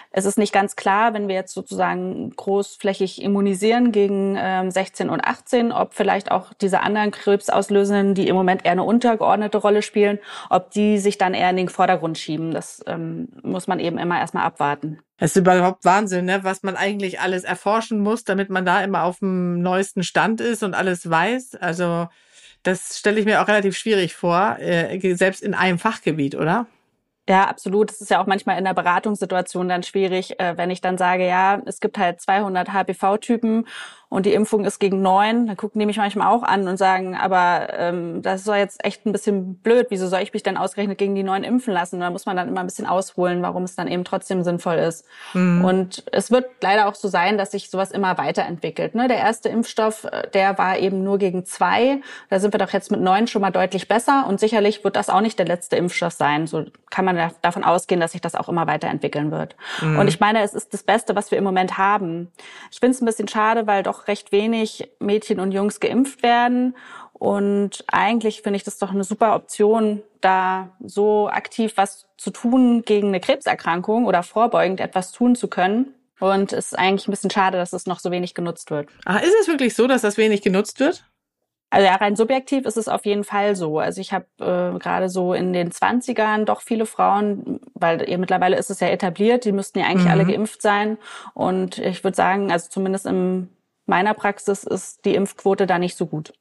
Es 0.10 0.26
ist 0.26 0.40
nicht 0.40 0.52
ganz 0.52 0.76
klar, 0.76 1.14
wenn 1.14 1.28
wir 1.28 1.36
jetzt 1.36 1.54
sozusagen 1.54 2.32
großflächig 2.32 3.22
immunisieren 3.22 3.92
gegen 3.92 4.36
ähm, 4.40 4.72
16 4.72 5.12
und 5.12 5.24
18, 5.24 5.72
ob 5.72 5.94
vielleicht 5.94 6.32
auch 6.32 6.54
diese 6.54 6.80
anderen 6.80 7.12
Krebsauslösenden, 7.12 8.16
die 8.16 8.28
im 8.28 8.36
Moment 8.36 8.66
eher 8.66 8.72
eine 8.72 8.84
untergeordnete 8.84 9.60
Rolle 9.60 9.84
spielen, 9.84 10.18
ob 10.50 10.72
die 10.72 10.98
sich 10.98 11.20
dann 11.20 11.36
eher 11.36 11.52
in 11.52 11.58
den 11.58 11.70
Vordergrund 11.70 12.18
schieben. 12.18 12.52
Das 12.52 12.84
ähm, 12.88 13.28
muss 13.44 13.68
man 13.68 13.80
eben 13.80 14.00
immer 14.00 14.18
erstmal 14.20 14.46
abwarten. 14.46 15.00
Es 15.18 15.36
ist 15.36 15.38
überhaupt 15.38 15.86
Wahnsinn, 15.86 16.26
ne? 16.26 16.40
was 16.42 16.64
man 16.64 16.76
eigentlich 16.76 17.20
alles 17.20 17.44
erforschen 17.44 18.00
muss, 18.00 18.24
damit 18.24 18.50
man 18.50 18.66
da 18.66 18.84
immer 18.84 19.04
auf 19.04 19.20
dem 19.20 19.62
neuesten 19.62 20.02
Stand 20.02 20.42
ist 20.42 20.64
und 20.64 20.74
alles 20.74 21.08
weiß. 21.10 21.56
Also 21.56 22.08
das 22.68 22.98
stelle 23.00 23.20
ich 23.20 23.26
mir 23.26 23.42
auch 23.42 23.48
relativ 23.48 23.78
schwierig 23.78 24.16
vor, 24.16 24.58
äh, 24.60 25.16
selbst 25.16 25.42
in 25.42 25.54
einem 25.54 25.80
Fachgebiet, 25.80 26.36
oder? 26.36 26.68
Ja, 27.28 27.46
absolut. 27.46 27.92
Es 27.92 28.02
ist 28.02 28.12
ja 28.12 28.22
auch 28.22 28.28
manchmal 28.28 28.60
in 28.60 28.66
der 28.66 28.76
Beratungssituation 28.76 29.68
dann 29.68 29.82
schwierig, 29.82 30.40
äh, 30.40 30.58
wenn 30.58 30.70
ich 30.70 30.82
dann 30.82 30.98
sage, 30.98 31.28
ja, 31.28 31.60
es 31.66 31.80
gibt 31.80 31.98
halt 31.98 32.22
200 32.22 32.72
HPV-Typen 32.72 33.66
und 34.16 34.26
die 34.26 34.34
Impfung 34.34 34.64
ist 34.64 34.80
gegen 34.80 35.02
neun, 35.02 35.46
dann 35.48 35.58
gucken 35.58 35.78
die 35.78 35.86
mich 35.86 35.98
manchmal 35.98 36.34
auch 36.34 36.42
an 36.42 36.70
und 36.70 36.78
sagen, 36.78 37.18
aber 37.18 37.68
ähm, 37.78 38.22
das 38.22 38.40
ist 38.40 38.48
doch 38.48 38.56
jetzt 38.56 38.82
echt 38.86 39.06
ein 39.06 39.12
bisschen 39.12 39.56
blöd. 39.56 39.88
Wieso 39.90 40.08
soll 40.08 40.22
ich 40.22 40.32
mich 40.32 40.42
denn 40.42 40.56
ausgerechnet 40.56 40.98
gegen 40.98 41.16
die 41.16 41.24
neun 41.24 41.44
impfen 41.44 41.74
lassen? 41.74 42.00
da 42.00 42.10
muss 42.10 42.26
man 42.26 42.38
dann 42.38 42.48
immer 42.48 42.62
ein 42.62 42.66
bisschen 42.66 42.86
ausholen, 42.86 43.42
warum 43.42 43.64
es 43.64 43.76
dann 43.76 43.90
eben 43.90 44.06
trotzdem 44.06 44.42
sinnvoll 44.44 44.76
ist. 44.76 45.06
Mhm. 45.34 45.66
Und 45.66 46.06
es 46.14 46.32
wird 46.32 46.46
leider 46.62 46.88
auch 46.88 46.96
so 46.96 47.10
sein, 47.10 47.38
dass 47.38 47.52
sich 47.52 47.70
sowas 47.70 47.92
immer 47.92 48.18
weiterentwickelt. 48.18 48.96
Ne? 48.96 49.10
Der 49.10 49.18
erste 49.18 49.50
Impfstoff, 49.50 50.06
äh, 50.06 50.30
der 50.30 50.58
war 50.58 50.78
eben 50.78 51.04
nur 51.04 51.18
gegen 51.18 51.44
zwei. 51.44 52.00
Da 52.30 52.40
sind 52.40 52.54
wir 52.54 52.58
doch 52.58 52.72
jetzt 52.72 52.92
mit 52.92 53.02
neun 53.02 53.28
schon 53.28 53.42
mal 53.42 53.52
deutlich 53.52 53.90
besser. 53.90 54.28
Und 54.30 54.40
sicherlich 54.40 54.86
wird 54.86 54.96
das 54.96 55.10
auch 55.10 55.20
nicht 55.20 55.38
der 55.40 55.46
letzte 55.46 55.76
Impfstoff 55.76 56.14
sein. 56.14 56.48
So 56.48 56.64
kann 56.90 57.04
man 57.04 57.32
davon 57.42 57.66
ausgehen, 57.66 58.00
dass 58.00 58.14
sich 58.14 58.22
das 58.22 58.36
auch 58.36 58.48
immer 58.48 58.66
weiterentwickeln 58.66 59.32
wird. 59.32 59.58
Mhm. 59.82 60.00
Und 60.00 60.08
ich 60.08 60.22
meine, 60.22 60.42
es 60.42 60.54
ist 60.54 60.74
das 60.74 60.84
Beste, 60.84 61.18
was 61.18 61.32
wir 61.32 61.38
im 61.38 61.44
Moment 61.44 61.78
haben. 61.78 62.32
Ich 62.72 62.80
finde 62.80 62.96
es 62.96 63.02
ein 63.02 63.06
bisschen 63.06 63.28
schade, 63.28 63.68
weil 63.68 63.84
doch 63.84 64.05
recht 64.08 64.32
wenig 64.32 64.90
Mädchen 65.00 65.40
und 65.40 65.52
Jungs 65.52 65.80
geimpft 65.80 66.24
werden. 66.24 66.76
Und 67.14 67.86
eigentlich 67.88 68.42
finde 68.42 68.58
ich 68.58 68.64
das 68.64 68.78
doch 68.78 68.92
eine 68.92 69.04
super 69.04 69.36
Option, 69.36 70.02
da 70.22 70.76
so 70.84 71.30
aktiv 71.30 71.74
was 71.76 72.08
zu 72.18 72.32
tun 72.32 72.84
gegen 72.84 73.10
eine 73.10 73.20
Krebserkrankung 73.20 74.06
oder 74.06 74.24
vorbeugend 74.24 74.80
etwas 74.80 75.12
tun 75.12 75.36
zu 75.36 75.48
können. 75.48 75.94
Und 76.20 76.54
es 76.54 76.68
ist 76.68 76.80
eigentlich 76.80 77.08
ein 77.08 77.12
bisschen 77.12 77.30
schade, 77.30 77.58
dass 77.58 77.74
es 77.74 77.88
noch 77.88 78.00
so 78.00 78.12
wenig 78.12 78.34
genutzt 78.34 78.72
wird. 78.72 78.90
Ach, 79.06 79.22
ist 79.22 79.36
es 79.42 79.48
wirklich 79.48 79.76
so, 79.76 79.88
dass 79.88 80.02
das 80.02 80.18
wenig 80.18 80.42
genutzt 80.42 80.80
wird? 80.80 81.06
Also 81.70 81.88
ja, 81.88 81.96
rein 81.96 82.16
subjektiv 82.16 82.66
ist 82.66 82.78
es 82.78 82.88
auf 82.88 83.06
jeden 83.06 83.24
Fall 83.24 83.56
so. 83.56 83.80
Also 83.80 84.00
ich 84.00 84.14
habe 84.14 84.26
äh, 84.40 84.78
gerade 84.80 85.10
so 85.10 85.34
in 85.34 85.52
den 85.52 85.72
20ern 85.72 86.46
doch 86.46 86.62
viele 86.62 86.86
Frauen, 86.86 87.60
weil 87.74 88.10
ja, 88.10 88.18
mittlerweile 88.18 88.56
ist 88.56 88.70
es 88.70 88.80
ja 88.80 88.88
etabliert, 88.88 89.46
die 89.46 89.52
müssten 89.52 89.80
ja 89.80 89.86
eigentlich 89.86 90.06
mhm. 90.06 90.12
alle 90.12 90.26
geimpft 90.26 90.62
sein. 90.62 90.98
Und 91.34 91.78
ich 91.80 92.04
würde 92.04 92.16
sagen, 92.16 92.52
also 92.52 92.70
zumindest 92.70 93.06
in 93.06 93.50
meiner 93.86 94.14
Praxis 94.14 94.64
ist 94.64 95.06
die 95.06 95.16
Impfquote 95.16 95.68
da 95.68 95.80
nicht 95.80 95.98
so 95.98 96.06
gut. 96.06 96.34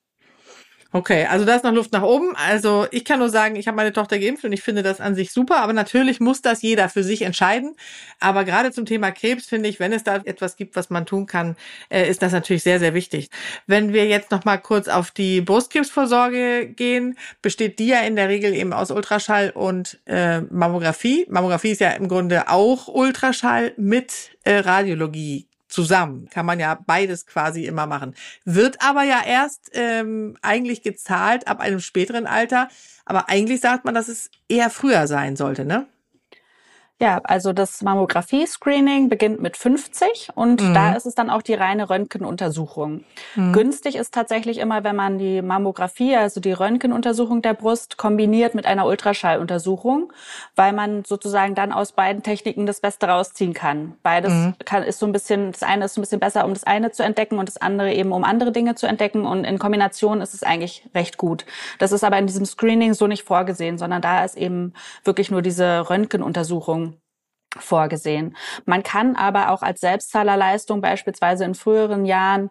Okay, 0.97 1.27
also 1.29 1.45
da 1.45 1.57
ist 1.57 1.65
noch 1.65 1.73
Luft 1.73 1.93
nach 1.93 2.05
oben. 2.05 2.37
Also 2.37 2.87
ich 2.93 3.05
kann 3.05 3.19
nur 3.19 3.29
sagen, 3.29 3.57
ich 3.57 3.67
habe 3.67 3.75
meine 3.75 3.93
Tochter 3.93 4.17
geimpft 4.21 4.45
und 4.45 4.53
ich 4.53 4.63
finde 4.63 4.85
das 4.85 5.01
an 5.01 5.17
sich 5.17 5.33
super, 5.33 5.57
aber 5.57 5.73
natürlich 5.73 6.21
muss 6.21 6.41
das 6.41 6.63
jeder 6.63 6.89
für 6.89 7.03
sich 7.03 7.23
entscheiden. 7.23 7.75
Aber 8.21 8.45
gerade 8.45 8.71
zum 8.71 8.87
Thema 8.87 9.11
Krebs 9.11 9.47
finde 9.47 9.69
ich, 9.69 9.81
wenn 9.81 9.93
es 9.93 10.05
da 10.05 10.19
etwas 10.25 10.55
gibt, 10.55 10.77
was 10.77 10.91
man 10.91 11.05
tun 11.05 11.27
kann, 11.27 11.57
äh, 11.89 12.09
ist 12.09 12.23
das 12.23 12.31
natürlich 12.31 12.63
sehr, 12.63 12.79
sehr 12.79 12.95
wichtig. 12.95 13.31
Wenn 13.67 13.93
wir 13.93 14.07
jetzt 14.07 14.31
noch 14.31 14.45
mal 14.45 14.59
kurz 14.59 14.87
auf 14.87 15.11
die 15.11 15.41
Brustkrebsvorsorge 15.41 16.69
gehen, 16.69 17.19
besteht 17.43 17.81
die 17.81 17.89
ja 17.89 18.03
in 18.03 18.15
der 18.15 18.29
Regel 18.29 18.55
eben 18.55 18.73
aus 18.73 18.93
Ultraschall 18.93 19.51
und 19.51 19.99
äh, 20.07 20.43
Mammographie. 20.43 21.27
Mammographie 21.29 21.73
ist 21.73 21.81
ja 21.81 21.91
im 21.91 22.07
Grunde 22.07 22.49
auch 22.49 22.87
Ultraschall 22.87 23.73
mit 23.77 24.31
äh, 24.45 24.59
Radiologie 24.59 25.49
zusammen. 25.75 26.29
Kann 26.31 26.47
man 26.47 26.61
ja 26.61 26.79
beides 26.87 27.27
quasi 27.27 27.67
immer 27.67 27.87
machen. 27.87 28.15
Wird 28.45 28.81
aber 28.81 29.03
ja 29.03 29.23
erst 29.27 29.71
ähm, 29.75 30.37
eigentlich 30.41 30.83
gezahlt 30.83 31.49
ab 31.49 31.61
einem 31.61 31.81
späteren 31.81 32.27
Alter. 32.27 32.69
Aber 33.05 33.29
eigentlich 33.29 33.61
sagt 33.61 33.85
man, 33.85 33.95
dass 33.95 34.09
es 34.09 34.31
eher 34.49 34.71
früher 34.71 35.07
sein 35.07 35.37
sollte, 35.37 35.65
ne? 35.65 35.87
Ja, 37.01 37.21
also 37.25 37.53
das 37.53 37.83
Mammographie-Screening 37.83 39.09
beginnt 39.09 39.43
mit 39.43 39.57
50 39.57 40.29
und 40.37 40.63
mhm. 40.63 40.75
da 40.75 40.93
ist 40.93 41.07
es 41.07 41.17
dann 41.17 41.29
auch 41.29 41.43
die 41.43 41.55
reine 41.55 41.91
Röntgenuntersuchung. 41.91 43.03
Mhm. 43.35 43.53
Günstig 43.53 43.97
ist 43.97 44.15
tatsächlich 44.15 44.59
immer, 44.59 44.85
wenn 44.85 44.95
man 44.95 45.19
die 45.19 45.43
Mammographie, 45.43 46.15
also 46.15 46.41
die 46.41 46.53
Röntgenuntersuchung 46.53 47.43
der 47.43 47.55
Brust, 47.55 47.99
kombiniert 47.99 48.55
mit 48.55 48.65
einer 48.65 48.87
Ultraschalluntersuchung, 48.87 50.13
weil 50.55 50.73
man 50.73 51.05
sozusagen 51.05 51.57
dann 51.57 51.73
aus 51.73 51.91
beiden 51.91 52.23
Techniken 52.23 52.65
das 52.65 52.79
Beste 52.79 53.09
rausziehen 53.09 53.55
kann. 53.55 53.97
Beides 54.05 54.33
mhm. 54.33 54.55
kann, 54.65 54.85
ist 54.85 55.01
so 55.01 55.07
ein 55.07 55.13
bisschen, 55.13 55.51
das 55.51 55.65
eine 55.65 55.87
ist 55.87 55.95
so 55.95 56.01
ein 56.01 56.03
bisschen 56.03 56.21
besser, 56.21 56.45
um 56.45 56.55
das 56.55 56.63
eine 56.63 56.93
zu 56.93 57.03
entdecken 57.03 57.41
und 57.41 57.49
das 57.49 57.57
andere 57.57 57.93
eben, 57.93 58.13
um 58.13 58.23
andere 58.23 58.53
Dinge 58.53 58.77
zu 58.77 58.87
entdecken 58.87 59.27
und 59.27 59.43
in 59.43 59.59
Kombination 59.59 60.21
ist 60.21 60.33
es 60.33 60.45
eigentlich 60.45 60.89
recht 60.95 61.19
gut. 61.19 61.45
Das 61.81 61.91
ist 61.91 62.05
aber 62.05 62.19
in 62.19 62.29
diesem 62.29 62.47
Screening 62.47 62.95
so 62.95 63.09
nicht 63.09 63.25
vorgesehen, 63.25 63.79
sondern 63.79 64.01
da 64.01 64.25
ist 64.25 64.37
eben 64.37 64.75
wirklich 65.03 65.33
nur 65.33 65.43
diese 65.43 65.91
Röntgenuntersuchung 65.91 66.94
vorgesehen. 67.59 68.37
Man 68.65 68.83
kann 68.83 69.17
aber 69.17 69.51
auch 69.51 69.63
als 69.63 69.81
Selbstzahlerleistung 69.81 70.81
beispielsweise 70.81 71.45
in 71.45 71.55
früheren 71.55 72.05
Jahren 72.05 72.51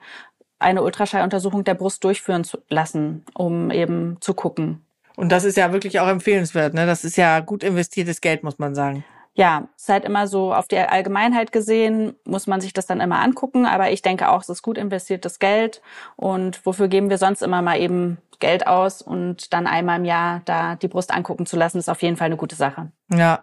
eine 0.60 0.82
Ultraschalluntersuchung 0.82 1.64
der 1.64 1.74
Brust 1.74 2.04
durchführen 2.04 2.48
lassen, 2.70 3.26
um 3.34 3.70
eben 3.72 4.18
zu 4.22 4.34
gucken. 4.34 4.86
Und 5.16 5.32
das 5.32 5.44
ist 5.44 5.58
ja 5.58 5.72
wirklich 5.74 6.00
auch 6.00 6.08
empfehlenswert. 6.08 6.74
Ne? 6.74 6.86
Das 6.86 7.04
ist 7.04 7.18
ja 7.18 7.40
gut 7.42 7.64
investiertes 7.64 8.22
Geld, 8.22 8.44
muss 8.44 8.60
man 8.60 8.74
sagen 8.74 9.04
ja, 9.36 9.68
es 9.76 9.84
ist 9.84 9.90
halt 9.90 10.06
immer 10.06 10.28
so 10.28 10.54
auf 10.54 10.68
die 10.68 10.78
Allgemeinheit 10.78 11.52
gesehen, 11.52 12.16
muss 12.24 12.46
man 12.46 12.62
sich 12.62 12.72
das 12.72 12.86
dann 12.86 13.02
immer 13.02 13.20
angucken. 13.20 13.66
Aber 13.66 13.92
ich 13.92 14.02
denke 14.02 14.30
auch, 14.30 14.42
es 14.42 14.50
ist 14.50 14.62
gut 14.62 14.78
investiertes 14.78 15.40
Geld. 15.40 15.82
Und 16.16 16.64
wofür 16.66 16.88
geben 16.88 17.10
wir 17.10 17.18
sonst 17.18 17.42
immer 17.42 17.62
mal 17.62 17.80
eben 17.80 18.20
Geld 18.40 18.68
aus 18.68 19.02
und 19.02 19.54
dann 19.54 19.68
einmal 19.68 20.00
im 20.00 20.06
Jahr 20.06 20.42
da 20.46 20.76
die 20.76 20.88
Brust 20.88 21.14
angucken 21.14 21.46
zu 21.46 21.56
lassen, 21.56 21.78
ist 21.78 21.90
auf 21.90 22.02
jeden 22.02 22.18
Fall 22.18 22.26
eine 22.26 22.38
gute 22.38 22.56
Sache. 22.56 22.92
Ja. 23.10 23.42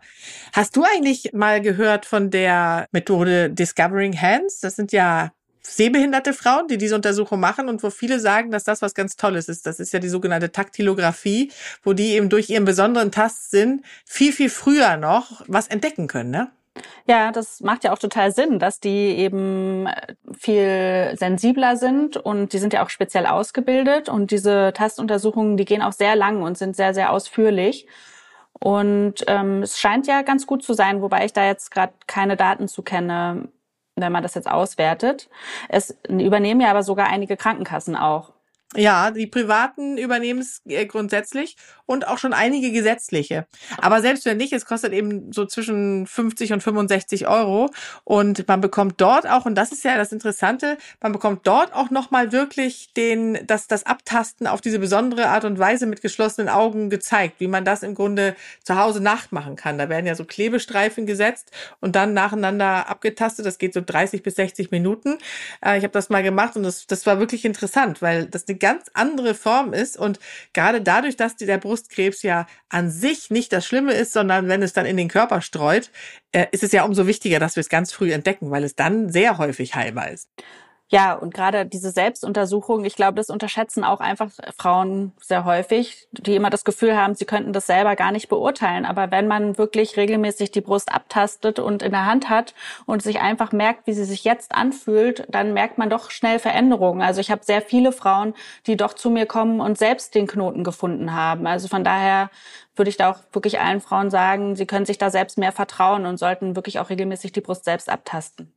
Hast 0.53 0.76
du 0.76 0.85
eigentlich 0.85 1.33
mal 1.33 1.61
gehört 1.61 2.07
von 2.07 2.31
der 2.31 2.87
Methode 2.92 3.50
Discovering 3.50 4.20
Hands? 4.20 4.61
Das 4.61 4.76
sind 4.76 4.92
ja 4.92 5.31
sehbehinderte 5.75 6.33
Frauen, 6.33 6.69
die 6.69 6.79
diese 6.79 6.95
Untersuchung 6.95 7.41
machen 7.41 7.69
und 7.69 7.83
wo 7.83 7.91
viele 7.91 8.21
sagen, 8.21 8.51
dass 8.51 8.65
das 8.65 8.83
was 8.83 8.95
ganz 8.95 9.17
Tolles 9.17 9.49
ist. 9.49 9.67
Das 9.67 9.81
ist 9.81 9.93
ja 9.93 9.99
die 9.99 10.09
sogenannte 10.09 10.53
Taktilographie, 10.53 11.51
wo 11.83 11.93
die 11.93 12.13
eben 12.13 12.29
durch 12.29 12.51
ihren 12.51 12.65
besonderen 12.65 13.11
Tastsinn 13.13 13.83
viel, 14.05 14.33
viel 14.33 14.51
früher 14.51 14.97
noch 14.97 15.43
was 15.47 15.69
entdecken 15.69 16.07
können, 16.07 16.31
ne? 16.31 16.51
Ja, 17.07 17.33
das 17.33 17.61
macht 17.61 17.85
ja 17.85 17.93
auch 17.93 17.99
total 17.99 18.33
Sinn, 18.33 18.59
dass 18.59 18.81
die 18.81 19.17
eben 19.17 19.89
viel 20.39 21.13
sensibler 21.17 21.77
sind 21.77 22.17
und 22.17 22.53
die 22.53 22.59
sind 22.59 22.73
ja 22.73 22.85
auch 22.85 22.91
speziell 22.91 23.27
ausgebildet 23.27 24.09
und 24.09 24.31
diese 24.31 24.73
Tastuntersuchungen, 24.73 25.57
die 25.57 25.65
gehen 25.65 25.83
auch 25.83 25.93
sehr 25.93 26.15
lang 26.17 26.43
und 26.43 26.57
sind 26.57 26.77
sehr, 26.77 26.95
sehr 26.95 27.13
ausführlich. 27.13 27.87
Und 28.53 29.25
ähm, 29.27 29.63
es 29.63 29.79
scheint 29.79 30.07
ja 30.07 30.23
ganz 30.23 30.47
gut 30.47 30.63
zu 30.63 30.75
sein, 30.75 31.03
wobei 31.03 31.25
ich 31.25 31.33
da 31.33 31.45
jetzt 31.47 31.71
gerade 31.71 31.95
keine 32.07 32.37
Daten 32.37 32.69
zu 32.69 32.83
kenne, 32.83 33.49
wenn 34.01 34.13
man 34.13 34.23
das 34.23 34.35
jetzt 34.35 34.51
auswertet. 34.51 35.29
Es 35.69 35.97
übernehmen 36.09 36.61
ja 36.61 36.71
aber 36.71 36.83
sogar 36.83 37.09
einige 37.09 37.37
Krankenkassen 37.37 37.97
auch. 37.97 38.33
Ja, 38.77 39.11
die 39.11 39.27
Privaten 39.27 39.99
übernehmen 39.99 40.39
es 40.39 40.63
äh, 40.65 40.87
grundsätzlich 40.87 41.57
und 41.87 42.07
auch 42.07 42.19
schon 42.19 42.33
einige 42.33 42.71
gesetzliche. 42.71 43.47
Aber 43.79 44.01
selbst 44.01 44.25
wenn 44.27 44.37
nicht, 44.37 44.53
es 44.53 44.65
kostet 44.65 44.93
eben 44.93 45.33
so 45.33 45.45
zwischen 45.45 46.07
50 46.07 46.53
und 46.53 46.63
65 46.63 47.27
Euro 47.27 47.71
und 48.05 48.47
man 48.47 48.61
bekommt 48.61 49.01
dort 49.01 49.29
auch, 49.29 49.45
und 49.45 49.57
das 49.57 49.73
ist 49.73 49.83
ja 49.83 49.97
das 49.97 50.13
Interessante, 50.13 50.79
man 51.01 51.11
bekommt 51.11 51.49
dort 51.49 51.75
auch 51.75 51.91
nochmal 51.91 52.31
wirklich 52.31 52.93
den, 52.95 53.45
das, 53.45 53.67
das 53.67 53.87
Abtasten 53.87 54.47
auf 54.47 54.61
diese 54.61 54.79
besondere 54.79 55.27
Art 55.27 55.45
und 55.45 55.59
Weise 55.59 55.87
mit 55.87 56.01
geschlossenen 56.01 56.49
Augen 56.49 56.91
gezeigt, 56.91 57.41
wie 57.41 57.49
man 57.49 57.65
das 57.65 57.83
im 57.83 57.97
Grunde 57.97 58.37
zu 58.63 58.77
Hause 58.77 59.03
nachmachen 59.03 59.57
kann. 59.57 59.79
Da 59.79 59.89
werden 59.89 60.07
ja 60.07 60.15
so 60.15 60.25
Klebestreifen 60.25 61.07
gesetzt 61.07 61.51
und 61.81 61.97
dann 61.97 62.15
nacheinander 62.15 62.89
abgetastet. 62.89 63.45
Das 63.45 63.59
geht 63.59 63.75
so 63.75 63.83
30 63.85 64.23
bis 64.23 64.37
60 64.37 64.71
Minuten. 64.71 65.19
Äh, 65.61 65.79
ich 65.79 65.83
habe 65.83 65.93
das 65.93 66.09
mal 66.09 66.23
gemacht 66.23 66.55
und 66.55 66.63
das, 66.63 66.87
das 66.87 67.05
war 67.05 67.19
wirklich 67.19 67.45
interessant, 67.45 68.01
weil 68.01 68.27
das 68.27 68.45
ganz 68.61 68.87
andere 68.94 69.35
Form 69.35 69.73
ist 69.73 69.96
und 69.96 70.20
gerade 70.53 70.81
dadurch, 70.81 71.16
dass 71.16 71.37
der 71.37 71.59
Brustkrebs 71.59 72.23
ja 72.23 72.46
an 72.68 72.90
sich 72.90 73.31
nicht 73.31 73.53
das 73.53 73.66
Schlimme 73.66 73.94
ist, 73.94 74.12
sondern 74.12 74.49
wenn 74.49 74.62
es 74.62 74.73
dann 74.73 74.87
in 74.87 74.96
den 74.96 75.09
Körper 75.09 75.40
streut, 75.40 75.90
äh, 76.33 76.46
ist 76.53 76.62
es 76.62 76.73
ja 76.73 76.85
umso 76.85 77.07
wichtiger, 77.07 77.38
dass 77.38 77.57
wir 77.57 77.62
es 77.62 77.68
ganz 77.68 77.92
früh 77.92 78.12
entdecken, 78.12 78.51
weil 78.51 78.64
es 78.64 78.77
dann 78.77 79.11
sehr 79.11 79.38
häufig 79.38 79.75
heilbar 79.75 80.11
ist. 80.11 80.29
Ja, 80.92 81.14
und 81.14 81.33
gerade 81.33 81.66
diese 81.66 81.92
Selbstuntersuchung, 81.92 82.85
ich 82.85 82.96
glaube, 82.96 83.14
das 83.14 83.31
unterschätzen 83.31 83.85
auch 83.85 84.00
einfach 84.00 84.29
Frauen 84.59 85.12
sehr 85.20 85.44
häufig, 85.44 86.09
die 86.11 86.35
immer 86.35 86.50
das 86.50 86.64
Gefühl 86.64 86.96
haben, 86.96 87.14
sie 87.14 87.26
könnten 87.26 87.53
das 87.53 87.68
selber 87.68 87.94
gar 87.94 88.11
nicht 88.11 88.29
beurteilen. 88.29 88.85
Aber 88.85 89.12
wenn 89.12 89.29
man 89.29 89.57
wirklich 89.57 89.96
regelmäßig 89.96 90.50
die 90.50 90.61
Brust 90.61 90.92
abtastet 90.92 91.61
und 91.61 91.83
in 91.85 91.92
der 91.92 92.07
Hand 92.07 92.29
hat 92.29 92.55
und 92.87 93.05
sich 93.05 93.20
einfach 93.20 93.53
merkt, 93.53 93.87
wie 93.87 93.92
sie 93.92 94.05
sich 94.05 94.24
jetzt 94.24 94.53
anfühlt, 94.53 95.26
dann 95.29 95.53
merkt 95.53 95.79
man 95.79 95.90
doch 95.90 96.11
schnell 96.11 96.40
Veränderungen. 96.40 97.03
Also 97.03 97.20
ich 97.20 97.31
habe 97.31 97.44
sehr 97.44 97.62
viele 97.62 97.92
Frauen, 97.92 98.35
die 98.66 98.76
doch 98.76 98.94
zu 98.94 99.11
mir 99.11 99.26
kommen 99.26 99.61
und 99.61 99.79
selbst 99.79 100.16
den 100.16 100.26
Knoten 100.26 100.64
gefunden 100.64 101.12
haben. 101.12 101.46
Also 101.46 101.68
von 101.68 101.85
daher 101.85 102.31
würde 102.74 102.88
ich 102.88 102.96
da 102.96 103.12
auch 103.12 103.18
wirklich 103.33 103.61
allen 103.61 103.81
Frauen 103.81 104.11
sagen, 104.11 104.57
sie 104.57 104.66
können 104.66 104.87
sich 104.87 104.98
da 104.98 105.11
selbst 105.11 105.38
mehr 105.38 105.53
vertrauen 105.53 106.05
und 106.05 106.16
sollten 106.16 106.57
wirklich 106.57 106.81
auch 106.81 106.90
regelmäßig 106.90 107.31
die 107.31 107.42
Brust 107.42 107.64
selbst 107.64 107.88
abtasten. 107.88 108.53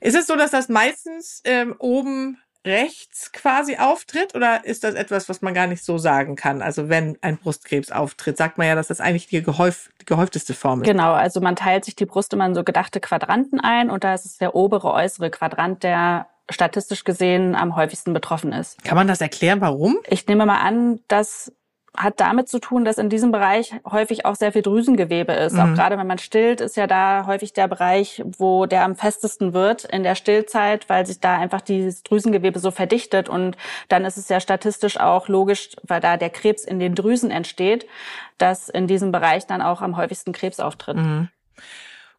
Ist 0.00 0.16
es 0.16 0.26
so, 0.26 0.36
dass 0.36 0.50
das 0.50 0.68
meistens 0.68 1.42
ähm, 1.44 1.74
oben 1.78 2.38
rechts 2.64 3.32
quasi 3.32 3.76
auftritt 3.76 4.34
oder 4.34 4.64
ist 4.64 4.84
das 4.84 4.94
etwas, 4.94 5.28
was 5.28 5.40
man 5.40 5.54
gar 5.54 5.66
nicht 5.66 5.84
so 5.84 5.98
sagen 5.98 6.36
kann? 6.36 6.60
Also 6.62 6.88
wenn 6.88 7.16
ein 7.22 7.38
Brustkrebs 7.38 7.90
auftritt, 7.90 8.36
sagt 8.36 8.58
man 8.58 8.66
ja, 8.66 8.74
dass 8.74 8.88
das 8.88 9.00
eigentlich 9.00 9.28
die, 9.28 9.42
gehäuf, 9.42 9.90
die 10.00 10.04
gehäufteste 10.04 10.52
Form 10.54 10.82
ist. 10.82 10.86
Genau, 10.88 11.12
also 11.12 11.40
man 11.40 11.56
teilt 11.56 11.84
sich 11.84 11.96
die 11.96 12.06
Brust 12.06 12.32
immer 12.32 12.46
in 12.46 12.54
so 12.54 12.64
gedachte 12.64 13.00
Quadranten 13.00 13.60
ein 13.60 13.90
und 13.90 14.04
da 14.04 14.14
ist 14.14 14.26
es 14.26 14.38
der 14.38 14.54
obere, 14.54 14.92
äußere 14.92 15.30
Quadrant, 15.30 15.82
der 15.82 16.26
statistisch 16.50 17.04
gesehen 17.04 17.54
am 17.54 17.76
häufigsten 17.76 18.12
betroffen 18.12 18.52
ist. 18.52 18.82
Kann 18.84 18.96
man 18.96 19.06
das 19.06 19.20
erklären, 19.20 19.60
warum? 19.60 19.98
Ich 20.08 20.26
nehme 20.26 20.46
mal 20.46 20.60
an, 20.60 21.00
dass 21.08 21.52
hat 21.96 22.20
damit 22.20 22.48
zu 22.48 22.60
tun, 22.60 22.84
dass 22.84 22.98
in 22.98 23.08
diesem 23.08 23.32
Bereich 23.32 23.74
häufig 23.90 24.24
auch 24.24 24.36
sehr 24.36 24.52
viel 24.52 24.62
Drüsengewebe 24.62 25.32
ist. 25.32 25.54
Mhm. 25.54 25.60
Auch 25.60 25.74
gerade 25.74 25.98
wenn 25.98 26.06
man 26.06 26.18
stillt, 26.18 26.60
ist 26.60 26.76
ja 26.76 26.86
da 26.86 27.24
häufig 27.26 27.52
der 27.52 27.66
Bereich, 27.66 28.22
wo 28.38 28.66
der 28.66 28.84
am 28.84 28.94
festesten 28.94 29.52
wird 29.52 29.84
in 29.84 30.02
der 30.02 30.14
Stillzeit, 30.14 30.88
weil 30.88 31.04
sich 31.04 31.20
da 31.20 31.36
einfach 31.36 31.60
dieses 31.60 32.02
Drüsengewebe 32.02 32.60
so 32.60 32.70
verdichtet. 32.70 33.28
Und 33.28 33.56
dann 33.88 34.04
ist 34.04 34.16
es 34.16 34.28
ja 34.28 34.40
statistisch 34.40 35.00
auch 35.00 35.28
logisch, 35.28 35.70
weil 35.82 36.00
da 36.00 36.16
der 36.16 36.30
Krebs 36.30 36.64
in 36.64 36.78
den 36.78 36.94
Drüsen 36.94 37.30
entsteht, 37.30 37.86
dass 38.38 38.68
in 38.68 38.86
diesem 38.86 39.10
Bereich 39.10 39.46
dann 39.46 39.60
auch 39.60 39.82
am 39.82 39.96
häufigsten 39.96 40.32
Krebs 40.32 40.60
auftritt. 40.60 40.96
Mhm. 40.96 41.28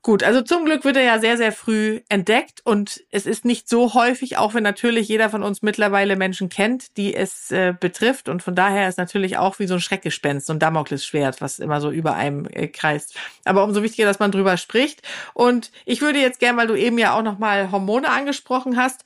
Gut, 0.04 0.24
also 0.24 0.42
zum 0.42 0.66
Glück 0.66 0.84
wird 0.84 0.98
er 0.98 1.04
ja 1.04 1.20
sehr, 1.20 1.38
sehr 1.38 1.52
früh 1.52 2.02
entdeckt 2.10 2.62
und 2.64 3.04
es 3.12 3.28
ist 3.28 3.46
nicht 3.46 3.70
so 3.70 3.94
häufig, 3.94 4.36
auch 4.36 4.56
wenn 4.56 4.64
natürlich 4.64 5.08
jeder 5.08 5.30
von 5.30 5.44
uns 5.44 5.62
mittlerweile 5.62 6.16
Menschen 6.16 6.50
kennt, 6.50 6.98
die 6.98 7.14
es 7.14 7.52
äh, 7.52 7.76
betrifft 7.80 8.28
und 8.28 8.42
von 8.42 8.56
daher 8.56 8.90
ist 8.90 8.98
natürlich 8.98 9.38
auch 9.38 9.60
wie 9.60 9.68
so 9.68 9.76
ein 9.76 9.80
Schreckgespenst, 9.80 10.48
so 10.48 10.54
ein 10.54 10.60
Damoklesschwert, 10.60 11.40
was 11.40 11.60
immer 11.60 11.82
so 11.82 11.92
über 11.92 12.16
einem 12.16 12.48
äh, 12.48 12.68
kreist. 12.68 13.16
Aber 13.46 13.64
umso 13.64 13.84
wichtiger, 13.84 14.08
dass 14.08 14.18
man 14.18 14.32
drüber 14.32 14.58
spricht 14.58 15.04
und 15.36 15.72
ich 15.86 16.02
würde 16.02 16.18
jetzt 16.18 16.40
gerne, 16.40 16.58
weil 16.58 16.68
du 16.68 16.76
eben 16.76 16.98
ja 16.98 17.14
auch 17.14 17.22
nochmal 17.22 17.72
Hormone 17.72 18.10
angesprochen 18.10 18.78
hast, 18.78 19.06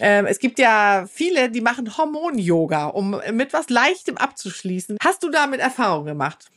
ähm, 0.00 0.24
es 0.24 0.38
gibt 0.38 0.58
ja 0.58 1.04
viele, 1.12 1.50
die 1.50 1.60
machen 1.60 1.98
Hormon-Yoga, 1.98 2.86
um 2.86 3.20
mit 3.32 3.52
was 3.52 3.68
Leichtem 3.68 4.16
abzuschließen. 4.16 4.96
Hast 5.04 5.22
du 5.22 5.28
damit 5.28 5.60
Erfahrung 5.60 6.06
gemacht? 6.06 6.50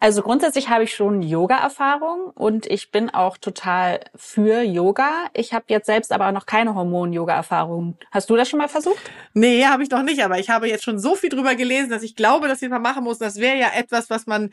Also 0.00 0.22
grundsätzlich 0.22 0.68
habe 0.68 0.84
ich 0.84 0.94
schon 0.94 1.22
Yoga-Erfahrung 1.22 2.30
und 2.34 2.66
ich 2.66 2.90
bin 2.90 3.10
auch 3.10 3.36
total 3.36 4.00
für 4.14 4.62
Yoga. 4.62 5.10
Ich 5.34 5.52
habe 5.52 5.64
jetzt 5.68 5.86
selbst 5.86 6.12
aber 6.12 6.30
noch 6.32 6.46
keine 6.46 6.74
Hormon-Yoga-Erfahrung. 6.74 7.96
Hast 8.10 8.30
du 8.30 8.36
das 8.36 8.48
schon 8.48 8.58
mal 8.58 8.68
versucht? 8.68 9.10
Nee, 9.34 9.64
habe 9.64 9.82
ich 9.82 9.90
noch 9.90 10.02
nicht, 10.02 10.22
aber 10.22 10.38
ich 10.38 10.50
habe 10.50 10.68
jetzt 10.68 10.84
schon 10.84 10.98
so 10.98 11.16
viel 11.16 11.30
drüber 11.30 11.54
gelesen, 11.54 11.90
dass 11.90 12.02
ich 12.02 12.16
glaube, 12.16 12.48
dass 12.48 12.62
ich 12.62 12.68
mal 12.68 12.78
machen 12.78 13.04
muss. 13.04 13.18
Das 13.18 13.36
wäre 13.36 13.58
ja 13.58 13.70
etwas, 13.74 14.08
was 14.10 14.26
man 14.26 14.50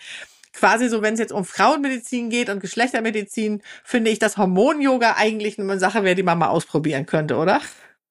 quasi 0.54 0.89
so, 0.89 1.02
wenn 1.02 1.13
es 1.13 1.20
jetzt 1.20 1.34
um 1.34 1.46
Frauenmedizin 1.46 2.30
geht 2.30 2.50
und 2.50 2.60
Geschlechtermedizin, 2.60 3.62
finde 3.84 4.10
ich, 4.12 4.20
dass 4.20 4.38
Hormon-Yoga 4.38 5.15
eigentlich 5.18 5.60
eine 5.60 5.80
Sache 5.80 6.04
wäre, 6.04 6.15
die 6.15 6.24
man 6.24 6.38
mal 6.38 6.48
ausprobieren 6.48 7.06
könnte, 7.06 7.36
oder? 7.36 7.62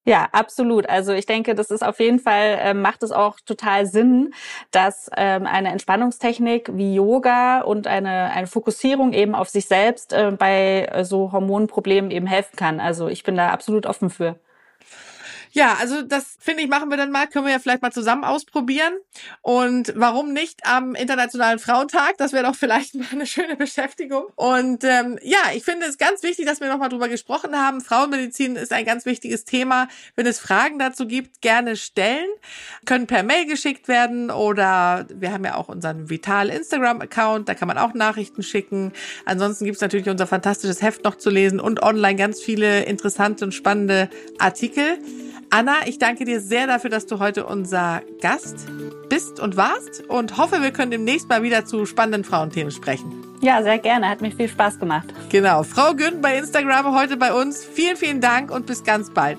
Ja, 0.07 0.29
absolut. 0.33 0.87
Also 0.89 1.13
ich 1.13 1.25
denke, 1.25 1.55
das 1.55 1.71
ist 1.71 1.83
auf 1.83 1.99
jeden 1.99 2.19
Fall, 2.19 2.59
äh, 2.61 2.75
macht 2.75 3.03
es 3.03 3.11
auch 3.11 3.41
total 3.47 3.87
Sinn, 3.87 4.35
dass 4.71 5.11
ähm, 5.17 5.47
eine 5.47 5.71
Entspannungstechnik 5.71 6.71
wie 6.75 6.95
Yoga 6.95 7.63
und 7.63 7.87
eine, 7.87 8.31
eine 8.31 8.47
Fokussierung 8.47 9.15
eben 9.15 9.35
auf 9.35 9.49
sich 9.49 9.67
selbst 9.67 10.13
äh, 10.13 10.31
bei 10.39 10.89
äh, 10.93 11.05
so 11.05 11.33
Hormonproblemen 11.33 12.11
eben 12.11 12.27
helfen 12.27 12.57
kann. 12.57 12.81
Also 12.81 13.09
ich 13.09 13.23
bin 13.23 13.37
da 13.37 13.49
absolut 13.49 13.87
offen 13.87 14.11
für. 14.11 14.37
Ja, 15.55 15.77
also 15.79 16.03
das 16.03 16.37
finde 16.41 16.65
ich, 16.65 16.69
machen 16.69 16.91
wir 16.91 16.97
dann 16.97 17.13
mal, 17.13 17.29
können 17.29 17.47
wir 17.47 17.53
ja 17.53 17.61
vielleicht 17.61 17.81
mal 17.81 17.93
zusammen 17.93 18.25
ausprobieren. 18.25 18.93
Und 19.41 19.93
warum 19.95 20.33
nicht 20.33 20.67
am 20.67 20.97
Internationalen 20.97 21.61
Frauentag? 21.61 22.19
Das 22.19 22.33
wäre 22.33 22.45
doch 22.45 22.57
vielleicht 22.57 22.95
mal 22.97 23.07
eine 23.13 23.25
schöne 23.25 23.55
Beschäftigung. 23.55 24.25
Und 24.35 24.83
ähm, 24.83 25.17
ja, 25.23 25.39
ich 25.55 25.65
finde 25.65 25.87
es 25.87 25.97
ganz 25.97 26.25
wichtig, 26.25 26.47
dass 26.47 26.61
wir 26.61 26.69
nochmal 26.69 26.89
drüber 26.89 27.09
gesprochen 27.09 27.57
haben. 27.57 27.81
Frauenmedizin 27.81 28.57
ist 28.57 28.73
ein 28.73 28.85
ganz 28.85 29.07
wichtiges 29.07 29.45
Thema. 29.45 29.87
Wenn 30.17 30.27
es 30.27 30.41
Fragen 30.41 30.81
dazu 30.81 31.07
gibt, 31.07 31.41
gerne 31.41 31.77
stellen. 31.77 32.27
Können 32.85 33.07
per 33.07 33.23
Mail 33.23 33.47
geschickt 33.47 33.87
werden 33.87 34.33
oder 34.33 35.07
wir 35.09 35.31
haben 35.31 35.45
ja 35.45 35.55
auch 35.55 35.69
unseren 35.69 36.11
Vital 36.11 36.49
Instagram-Account, 36.49 37.49
da 37.49 37.55
kann 37.55 37.69
man 37.69 37.79
auch 37.79 37.95
Nachrichten 37.95 38.43
schicken. 38.43 38.93
Ansonsten 39.25 39.67
gibt's 39.67 39.81
natürlich 39.81 40.09
unser 40.09 40.27
fantastisches 40.27 40.83
Heft 40.83 41.05
noch 41.05 41.15
zu 41.15 41.31
lesen 41.31 41.61
und 41.61 41.81
online 41.81 42.17
ganz 42.17 42.41
viele 42.41 42.83
interessante 42.87 43.45
und 43.45 43.53
spannende 43.53 44.11
Artikel. 44.41 44.99
Anna, 45.51 45.87
ich 45.87 45.99
danke 45.99 46.25
dir 46.25 46.41
sehr 46.41 46.67
dafür, 46.67 46.91
dass 46.91 47.07
du 47.07 47.19
heute 47.19 47.47
unser 47.47 48.03
Gast 48.21 48.67
bist 49.09 49.41
und 49.41 49.57
warst 49.57 50.03
und 50.09 50.37
hoffe, 50.37 50.63
wir 50.63 50.71
können 50.71 50.91
demnächst 50.91 51.29
mal 51.29 51.43
wieder 51.43 51.65
zu 51.65 51.87
spannenden 51.87 52.25
Frauenthemen 52.25 52.71
sprechen. 52.71 53.25
Ja, 53.41 53.63
sehr 53.63 53.79
gerne. 53.79 54.09
Hat 54.09 54.21
mir 54.21 54.31
viel 54.31 54.49
Spaß 54.49 54.79
gemacht. 54.79 55.09
Genau. 55.31 55.63
Frau 55.63 55.95
Gün 55.95 56.21
bei 56.21 56.39
Instagram 56.39 56.95
heute 56.95 57.17
bei 57.17 57.33
uns. 57.33 57.65
Vielen, 57.65 57.97
vielen 57.97 58.21
Dank 58.21 58.51
und 58.51 58.67
bis 58.67 58.85
ganz 58.85 59.11
bald. 59.11 59.39